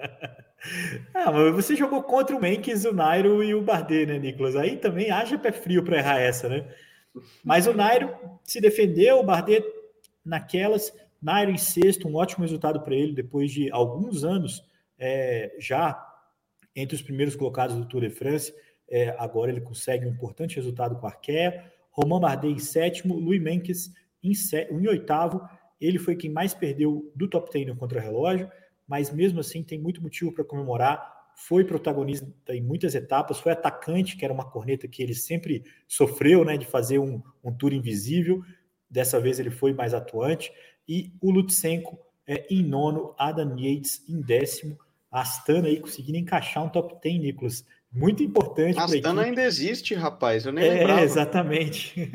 ah, 1.14 1.32
mas 1.32 1.56
você 1.56 1.76
jogou 1.76 2.04
contra 2.04 2.36
o 2.36 2.40
Menkes, 2.40 2.86
o 2.86 2.94
Nairo 2.94 3.44
e 3.44 3.56
o 3.56 3.62
Bardet, 3.62 4.06
né, 4.06 4.20
Nicolas? 4.20 4.56
Aí 4.56 4.78
também 4.78 5.10
haja 5.10 5.38
pé 5.38 5.52
frio 5.52 5.84
para 5.84 5.98
errar 5.98 6.20
essa, 6.20 6.48
né? 6.48 6.68
Mas 7.44 7.68
o 7.68 7.74
Nairo 7.74 8.16
se 8.44 8.62
defendeu, 8.62 9.20
o 9.20 9.24
Bardet 9.24 9.66
naquelas. 10.24 10.94
Nairo 11.22 11.52
em 11.52 11.58
sexto, 11.58 12.08
um 12.08 12.16
ótimo 12.16 12.44
resultado 12.44 12.82
para 12.82 12.96
ele, 12.96 13.14
depois 13.14 13.52
de 13.52 13.72
alguns 13.72 14.24
anos 14.24 14.64
é, 15.02 15.54
já 15.60 16.00
entre 16.76 16.96
os 16.96 17.02
primeiros 17.02 17.36
colocados 17.36 17.76
do 17.76 17.86
Tour 17.86 18.02
de 18.02 18.12
France. 18.12 18.54
É, 18.88 19.10
agora 19.18 19.52
ele 19.52 19.62
consegue 19.62 20.06
um 20.06 20.12
importante 20.12 20.56
resultado 20.56 20.96
com 20.96 21.08
a 21.08 21.10
Arkea. 21.10 21.66
Romain 21.92 22.22
Bardet 22.22 22.54
em 22.54 22.60
sétimo, 22.60 23.16
Louis 23.16 23.42
Menkes 23.42 23.92
em, 24.24 24.32
em 24.70 24.88
oitavo. 24.88 25.42
Ele 25.80 25.98
foi 25.98 26.16
quem 26.16 26.30
mais 26.30 26.54
perdeu 26.54 27.12
do 27.16 27.28
top 27.28 27.52
10 27.52 27.68
no 27.68 27.76
contra-relógio, 27.76 28.50
mas 28.88 29.12
mesmo 29.12 29.40
assim 29.40 29.64
tem 29.64 29.80
muito 29.80 30.02
motivo 30.02 30.32
para 30.32 30.44
comemorar 30.44 31.20
foi 31.36 31.64
protagonista 31.64 32.28
em 32.50 32.62
muitas 32.62 32.94
etapas, 32.94 33.40
foi 33.40 33.52
atacante, 33.52 34.16
que 34.16 34.24
era 34.24 34.34
uma 34.34 34.50
corneta 34.50 34.88
que 34.88 35.02
ele 35.02 35.16
sempre 35.16 35.64
sofreu, 35.88 36.46
né, 36.46 36.56
de 36.56 36.68
fazer 36.68 37.00
um, 37.00 37.22
um 37.44 37.52
tour 37.52 37.74
invisível. 37.74 38.44
Dessa 38.90 39.20
vez 39.20 39.40
ele 39.40 39.50
foi 39.50 39.74
mais 39.74 39.94
atuante. 39.94 40.52
E 40.88 41.12
o 41.20 41.32
Lutsenko 41.32 41.98
é, 42.28 42.46
em 42.54 42.64
nono, 42.64 43.16
Adam 43.18 43.58
Yates 43.58 44.08
em 44.08 44.22
décimo. 44.22 44.78
A 45.12 45.22
Astana 45.22 45.68
aí 45.68 45.80
conseguindo 45.80 46.18
encaixar 46.18 46.64
um 46.64 46.70
top 46.70 46.96
10, 47.04 47.20
Nicolas. 47.20 47.66
Muito 47.92 48.24
importante. 48.24 48.80
A 48.80 48.86
Astana 48.86 49.24
ainda 49.24 49.44
existe, 49.44 49.94
rapaz. 49.94 50.46
Eu 50.46 50.54
nem 50.54 50.66
é, 50.66 50.74
lembrava. 50.76 51.02
Exatamente. 51.02 52.10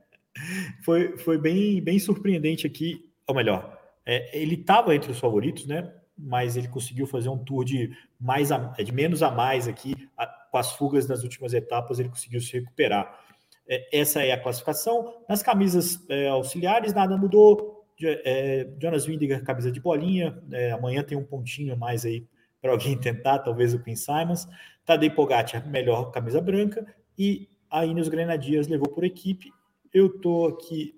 foi 0.84 1.16
foi 1.16 1.38
bem, 1.38 1.80
bem 1.80 1.98
surpreendente 1.98 2.66
aqui. 2.66 3.10
Ou 3.26 3.34
melhor, 3.34 3.76
é, 4.04 4.38
ele 4.38 4.54
estava 4.54 4.94
entre 4.94 5.10
os 5.10 5.18
favoritos, 5.18 5.66
né? 5.66 5.92
mas 6.16 6.56
ele 6.56 6.68
conseguiu 6.68 7.06
fazer 7.06 7.28
um 7.28 7.36
tour 7.36 7.64
de, 7.64 7.90
mais 8.18 8.50
a, 8.50 8.58
de 8.58 8.92
menos 8.92 9.22
a 9.22 9.30
mais 9.30 9.68
aqui, 9.68 9.94
a, 10.16 10.26
com 10.26 10.56
as 10.56 10.72
fugas 10.72 11.06
nas 11.06 11.22
últimas 11.22 11.52
etapas, 11.52 11.98
ele 11.98 12.08
conseguiu 12.08 12.40
se 12.40 12.58
recuperar. 12.58 13.20
É, 13.68 14.00
essa 14.00 14.22
é 14.22 14.32
a 14.32 14.40
classificação. 14.40 15.14
Nas 15.28 15.42
camisas 15.42 16.04
é, 16.08 16.28
auxiliares, 16.28 16.94
nada 16.94 17.16
mudou. 17.16 17.75
É, 18.02 18.68
Jonas 18.80 19.06
Windiger, 19.06 19.44
camisa 19.44 19.70
de 19.70 19.80
bolinha. 19.80 20.38
É, 20.52 20.72
amanhã 20.72 21.02
tem 21.02 21.16
um 21.16 21.24
pontinho 21.24 21.76
mais 21.76 22.04
aí 22.04 22.26
para 22.60 22.72
alguém 22.72 22.96
tentar, 22.98 23.38
talvez 23.40 23.74
o 23.74 23.82
Queen 23.82 23.96
Simons. 23.96 24.46
Tadej 24.84 25.10
Pogacar, 25.10 25.68
melhor 25.68 26.10
camisa 26.10 26.40
branca. 26.40 26.86
E 27.18 27.48
a 27.70 27.84
Ineos 27.84 28.08
Grenadiers 28.08 28.68
levou 28.68 28.88
por 28.88 29.04
equipe. 29.04 29.50
Eu 29.92 30.06
estou 30.06 30.48
aqui 30.48 30.96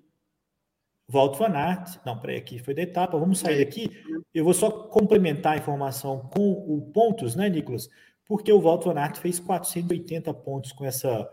Volto 1.11 1.39
Van 1.39 1.57
Aert, 1.57 1.97
não, 2.05 2.19
peraí, 2.19 2.37
aqui 2.37 2.59
foi 2.59 2.75
da 2.75 2.83
etapa, 2.83 3.17
vamos 3.17 3.39
sair 3.39 3.65
daqui. 3.65 3.89
Eu 4.31 4.43
vou 4.43 4.53
só 4.53 4.69
complementar 4.69 5.53
a 5.53 5.57
informação 5.57 6.29
com 6.31 6.51
o 6.51 6.81
pontos, 6.93 7.35
né, 7.35 7.49
Nicolas? 7.49 7.89
Porque 8.27 8.53
o 8.53 8.61
Volto 8.61 8.93
Van 8.93 8.99
Aert 8.99 9.17
fez 9.17 9.39
480 9.39 10.31
pontos 10.35 10.71
com 10.71 10.85
essa 10.85 11.27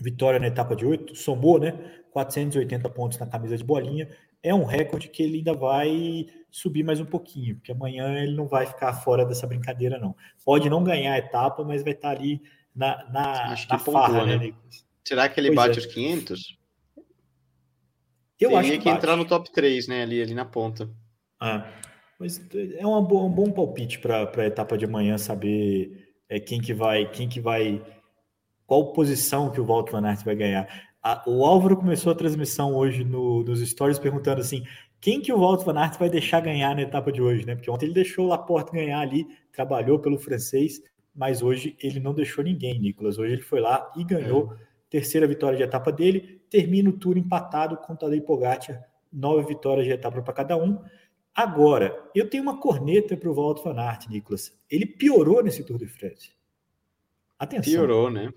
vitória 0.00 0.40
na 0.40 0.48
etapa 0.48 0.74
de 0.74 0.84
8, 0.84 1.14
somou, 1.14 1.60
né? 1.60 1.72
480 2.10 2.90
pontos 2.90 3.18
na 3.18 3.26
camisa 3.26 3.56
de 3.56 3.62
bolinha. 3.62 4.08
É 4.42 4.54
um 4.54 4.64
recorde 4.64 5.08
que 5.08 5.22
ele 5.22 5.38
ainda 5.38 5.54
vai 5.54 6.26
subir 6.50 6.82
mais 6.82 7.00
um 7.00 7.04
pouquinho, 7.04 7.56
porque 7.56 7.72
amanhã 7.72 8.22
ele 8.22 8.34
não 8.34 8.46
vai 8.46 8.66
ficar 8.66 8.92
fora 8.92 9.24
dessa 9.24 9.46
brincadeira, 9.46 9.98
não. 9.98 10.14
Pode 10.44 10.68
não 10.68 10.82
ganhar 10.82 11.14
a 11.14 11.18
etapa, 11.18 11.64
mas 11.64 11.82
vai 11.82 11.92
estar 11.92 12.10
ali 12.10 12.42
na, 12.74 13.04
na, 13.10 13.50
na 13.50 13.78
farra, 13.78 13.78
pontua, 13.78 14.26
né, 14.26 14.36
né, 14.36 14.44
Nicolas? 14.46 14.84
Será 15.04 15.28
que 15.28 15.38
ele 15.38 15.48
pois 15.48 15.56
bate 15.56 15.78
é. 15.78 15.80
os 15.80 15.86
500? 15.86 16.58
Eu 18.40 18.48
Teria 18.48 18.58
acho 18.58 18.70
que, 18.72 18.78
que 18.78 18.88
entrar 18.88 19.16
no 19.16 19.24
top 19.24 19.52
3, 19.52 19.88
né? 19.88 20.02
Ali, 20.02 20.20
ali 20.20 20.34
na 20.34 20.44
ponta. 20.44 20.90
Ah, 21.40 21.70
mas 22.18 22.40
é 22.76 22.86
uma 22.86 23.02
boa, 23.02 23.24
um 23.24 23.30
bom 23.30 23.50
palpite 23.50 23.98
para 23.98 24.30
a 24.36 24.46
etapa 24.46 24.76
de 24.76 24.84
amanhã 24.84 25.18
saber 25.18 26.14
é, 26.28 26.38
quem 26.40 26.60
que 26.60 26.72
vai, 26.72 27.10
quem 27.10 27.28
que 27.28 27.40
vai, 27.40 27.82
qual 28.66 28.92
posição 28.92 29.50
que 29.50 29.60
o 29.60 29.66
Walt 29.66 29.90
Van 29.90 30.06
Aert 30.06 30.24
vai 30.24 30.34
ganhar. 30.34 30.91
A, 31.02 31.22
o 31.26 31.44
Álvaro 31.44 31.76
começou 31.76 32.12
a 32.12 32.14
transmissão 32.14 32.74
hoje 32.74 33.04
no, 33.04 33.42
nos 33.42 33.60
stories 33.60 33.98
perguntando 33.98 34.40
assim, 34.40 34.64
quem 35.00 35.20
que 35.20 35.32
o 35.32 35.38
Walt 35.38 35.64
Van 35.64 35.78
Aert 35.78 35.98
vai 35.98 36.08
deixar 36.08 36.40
ganhar 36.40 36.74
na 36.76 36.82
etapa 36.82 37.10
de 37.10 37.20
hoje, 37.20 37.44
né? 37.44 37.56
Porque 37.56 37.70
ontem 37.70 37.86
ele 37.86 37.94
deixou 37.94 38.24
o 38.24 38.28
Laporte 38.28 38.72
ganhar 38.72 39.00
ali, 39.00 39.26
trabalhou 39.52 39.98
pelo 39.98 40.16
francês, 40.16 40.80
mas 41.14 41.42
hoje 41.42 41.76
ele 41.82 41.98
não 41.98 42.14
deixou 42.14 42.44
ninguém, 42.44 42.78
Nicolas. 42.78 43.18
Hoje 43.18 43.32
ele 43.32 43.42
foi 43.42 43.60
lá 43.60 43.92
e 43.96 44.04
ganhou. 44.04 44.52
É 44.68 44.72
terceira 44.92 45.26
vitória 45.26 45.56
de 45.56 45.62
etapa 45.62 45.90
dele, 45.90 46.42
termina 46.50 46.90
o 46.90 46.92
tour 46.92 47.16
empatado 47.16 47.78
com 47.78 47.94
o 47.94 47.96
Tadej 47.96 48.20
Pogacar, 48.20 48.84
nove 49.10 49.48
vitórias 49.48 49.86
de 49.86 49.92
etapa 49.92 50.20
para 50.20 50.34
cada 50.34 50.54
um. 50.54 50.82
Agora, 51.34 51.98
eu 52.14 52.28
tenho 52.28 52.42
uma 52.42 52.60
corneta 52.60 53.16
para 53.16 53.30
o 53.30 53.34
Walter 53.34 53.62
Van 53.62 53.80
Aert, 53.80 54.06
Nicolas. 54.10 54.54
Ele 54.70 54.84
piorou 54.84 55.42
nesse 55.42 55.64
Tour 55.64 55.78
de 55.78 55.86
France. 55.86 56.32
Atenção. 57.38 57.72
Piorou, 57.72 58.10
né? 58.10 58.30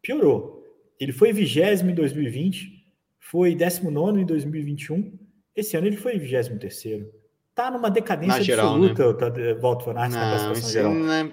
Piorou. 0.00 0.65
Ele 0.98 1.12
foi 1.12 1.32
vigésimo 1.32 1.90
em 1.90 1.94
2020, 1.94 2.84
foi 3.20 3.54
19 3.54 4.20
em 4.22 4.26
2021. 4.26 5.18
Esse 5.54 5.76
ano 5.76 5.86
ele 5.86 5.96
foi 5.96 6.18
vigésimo 6.18 6.58
terceiro. 6.58 7.12
Tá 7.54 7.70
numa 7.70 7.90
decadência 7.90 8.42
geral, 8.42 8.74
absoluta 8.74 9.30
né? 9.30 9.54
Walter 9.54 9.84
Van 9.84 10.00
Aert 10.00 10.12
na 10.12 10.30
classificação 10.30 10.70
geral. 10.70 10.94
Não 10.94 11.12
é... 11.12 11.32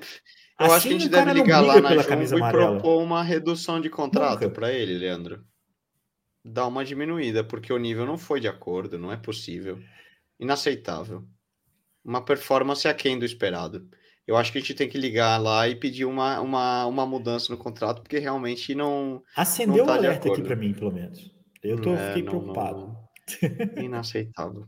Eu 0.60 0.66
assim, 0.68 0.76
acho 0.76 0.88
que 0.88 0.94
a 0.94 1.00
gente 1.00 1.10
deve 1.10 1.34
ligar 1.34 1.62
lá 1.62 1.82
na 1.82 1.98
Jumbo 1.98 2.38
e 2.38 2.52
propor 2.52 3.02
uma 3.02 3.24
redução 3.24 3.82
de 3.82 3.90
contrato 3.90 4.50
para 4.52 4.72
ele, 4.72 4.98
Leandro. 4.98 5.44
Dá 6.46 6.68
uma 6.68 6.86
diminuída, 6.86 7.44
porque 7.44 7.74
o 7.74 7.78
nível 7.78 8.06
não 8.06 8.18
foi 8.18 8.40
de 8.40 8.48
acordo, 8.48 8.98
não 8.98 9.12
é 9.12 9.18
possível. 9.18 9.80
Inaceitável. 10.40 11.26
Uma 12.04 12.24
performance 12.24 12.88
aquém 12.88 13.18
do 13.18 13.26
esperado. 13.26 13.90
Eu 14.26 14.38
acho 14.38 14.52
que 14.52 14.58
a 14.58 14.62
gente 14.62 14.74
tem 14.74 14.88
que 14.88 14.98
ligar 14.98 15.38
lá 15.38 15.68
e 15.68 15.76
pedir 15.76 16.06
uma, 16.06 16.40
uma, 16.40 16.86
uma 16.86 17.06
mudança 17.06 17.52
no 17.52 17.58
contrato, 17.58 18.02
porque 18.02 18.20
realmente 18.20 18.74
não. 18.74 19.22
Acendeu 19.36 19.84
o 19.84 19.88
tá 19.88 19.96
alerta 19.96 20.30
aqui 20.30 20.42
para 20.42 20.56
mim, 20.56 20.74
pelo 20.74 20.92
menos. 20.92 21.32
Eu 21.62 21.82
tô, 21.82 21.94
é, 21.94 22.08
fiquei 22.08 22.24
não, 22.24 22.32
preocupado. 22.32 22.80
Não, 22.80 23.08
não. 23.76 23.84
Inaceitável. 23.84 24.66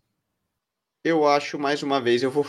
Eu 1.04 1.28
acho, 1.28 1.60
mais 1.60 1.84
uma 1.84 2.02
vez, 2.02 2.24
eu 2.24 2.32
vou 2.32 2.46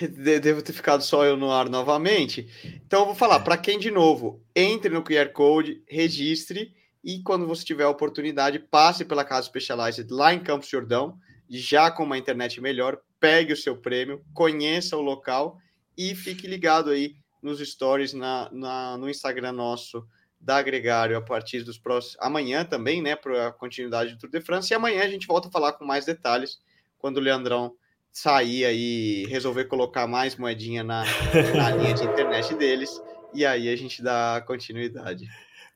Devo 0.40 0.62
ter 0.62 0.72
ficado 0.72 1.02
só 1.02 1.24
eu 1.24 1.36
no 1.36 1.50
ar 1.50 1.68
novamente. 1.68 2.48
Então 2.86 3.00
eu 3.00 3.06
vou 3.06 3.14
falar 3.14 3.40
para 3.40 3.56
quem 3.56 3.78
de 3.78 3.90
novo, 3.90 4.42
entre 4.54 4.90
no 4.90 5.02
QR 5.02 5.30
Code, 5.32 5.82
registre 5.88 6.74
e 7.02 7.22
quando 7.22 7.46
você 7.46 7.64
tiver 7.64 7.84
a 7.84 7.90
oportunidade, 7.90 8.58
passe 8.58 9.04
pela 9.04 9.24
Casa 9.24 9.46
Specialized 9.46 10.10
lá 10.10 10.34
em 10.34 10.40
Campos 10.40 10.68
Jordão, 10.68 11.16
já 11.48 11.90
com 11.90 12.04
uma 12.04 12.18
internet 12.18 12.60
melhor, 12.60 12.98
pegue 13.18 13.52
o 13.52 13.56
seu 13.56 13.76
prêmio, 13.76 14.22
conheça 14.34 14.96
o 14.96 15.00
local 15.00 15.58
e 15.98 16.14
fique 16.14 16.46
ligado 16.46 16.90
aí 16.90 17.16
nos 17.42 17.58
stories 17.58 18.12
na, 18.12 18.48
na 18.52 18.96
no 18.96 19.10
Instagram 19.10 19.52
nosso 19.52 20.06
da 20.40 20.62
Gregário 20.62 21.16
a 21.16 21.20
partir 21.20 21.64
dos 21.64 21.76
próximos 21.76 22.16
amanhã 22.20 22.64
também, 22.64 23.02
né, 23.02 23.16
para 23.16 23.48
a 23.48 23.52
continuidade 23.52 24.14
do 24.14 24.18
Tour 24.18 24.30
de 24.30 24.40
France. 24.40 24.72
E 24.72 24.74
amanhã 24.74 25.02
a 25.02 25.08
gente 25.08 25.26
volta 25.26 25.48
a 25.48 25.50
falar 25.50 25.72
com 25.72 25.84
mais 25.84 26.04
detalhes 26.04 26.58
quando 26.96 27.16
o 27.16 27.20
Leandrão 27.20 27.72
sair 28.12 28.64
aí, 28.64 29.26
resolver 29.26 29.64
colocar 29.64 30.06
mais 30.06 30.36
moedinha 30.36 30.84
na, 30.84 31.04
na 31.56 31.70
linha 31.70 31.94
de 31.94 32.04
internet 32.04 32.54
deles, 32.54 33.02
e 33.34 33.44
aí 33.44 33.68
a 33.68 33.76
gente 33.76 34.02
dá 34.02 34.42
continuidade. 34.46 35.28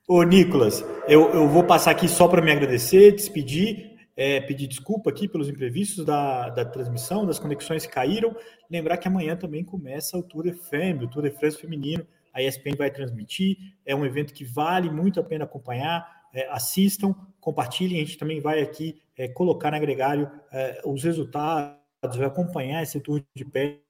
Ô, 0.07 0.23
Nicolas, 0.23 0.83
eu, 1.07 1.29
eu 1.33 1.47
vou 1.47 1.63
passar 1.63 1.91
aqui 1.91 2.07
só 2.09 2.27
para 2.27 2.41
me 2.41 2.51
agradecer, 2.51 3.11
despedir, 3.11 3.92
é, 4.15 4.39
pedir 4.41 4.67
desculpa 4.67 5.09
aqui 5.09 5.27
pelos 5.27 5.49
imprevistos 5.49 6.05
da, 6.05 6.49
da 6.49 6.65
transmissão, 6.65 7.25
das 7.25 7.39
conexões 7.39 7.85
que 7.85 7.91
caíram. 7.91 8.35
Lembrar 8.69 8.97
que 8.97 9.07
amanhã 9.07 9.35
também 9.35 9.63
começa 9.63 10.17
o 10.17 10.23
Tour 10.23 10.43
de 10.43 10.53
Femme, 10.53 11.05
o 11.05 11.07
Tour 11.07 11.23
de 11.23 11.31
France 11.31 11.57
feminino. 11.57 12.05
A 12.33 12.41
ESPN 12.41 12.75
vai 12.77 12.91
transmitir. 12.91 13.57
É 13.85 13.95
um 13.95 14.05
evento 14.05 14.33
que 14.33 14.43
vale 14.43 14.89
muito 14.89 15.19
a 15.19 15.23
pena 15.23 15.45
acompanhar. 15.45 16.23
É, 16.33 16.47
assistam, 16.49 17.15
compartilhem. 17.39 18.01
A 18.01 18.05
gente 18.05 18.17
também 18.17 18.39
vai 18.39 18.61
aqui 18.61 19.01
é, 19.17 19.27
colocar 19.27 19.71
no 19.71 19.77
agregário 19.77 20.29
é, 20.51 20.81
os 20.85 21.03
resultados 21.03 21.77
vai 22.03 22.25
acompanhar 22.25 22.83
esse 22.83 22.99
tour 22.99 23.23
de 23.35 23.45
perto. 23.45 23.81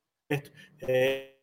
É, 0.87 1.33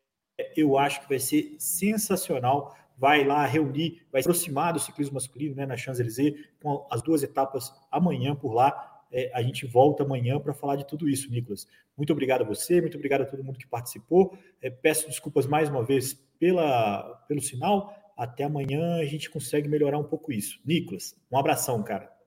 eu 0.56 0.78
acho 0.78 1.02
que 1.02 1.08
vai 1.08 1.18
ser 1.18 1.54
sensacional. 1.58 2.76
Vai 3.00 3.24
lá 3.24 3.46
reunir, 3.46 4.02
vai 4.12 4.22
se 4.22 4.28
aproximar 4.28 4.74
do 4.74 4.78
ciclismo 4.78 5.14
masculino 5.14 5.54
né, 5.54 5.64
na 5.64 5.74
Champs-Élysées, 5.74 6.34
com 6.62 6.86
as 6.90 7.00
duas 7.00 7.22
etapas 7.22 7.72
amanhã 7.90 8.36
por 8.36 8.52
lá. 8.52 9.02
É, 9.10 9.30
a 9.34 9.40
gente 9.42 9.66
volta 9.66 10.02
amanhã 10.02 10.38
para 10.38 10.52
falar 10.52 10.76
de 10.76 10.86
tudo 10.86 11.08
isso, 11.08 11.30
Nicolas. 11.30 11.66
Muito 11.96 12.12
obrigado 12.12 12.42
a 12.42 12.44
você, 12.44 12.78
muito 12.78 12.98
obrigado 12.98 13.22
a 13.22 13.24
todo 13.24 13.42
mundo 13.42 13.58
que 13.58 13.66
participou. 13.66 14.36
É, 14.60 14.68
peço 14.68 15.08
desculpas 15.08 15.46
mais 15.46 15.70
uma 15.70 15.82
vez 15.82 16.12
pela, 16.38 17.02
pelo 17.26 17.40
sinal. 17.40 17.96
Até 18.14 18.44
amanhã 18.44 18.96
a 18.96 19.04
gente 19.06 19.30
consegue 19.30 19.66
melhorar 19.66 19.96
um 19.96 20.04
pouco 20.04 20.30
isso. 20.30 20.60
Nicolas, 20.62 21.16
um 21.32 21.38
abração, 21.38 21.82
cara. 21.82 22.19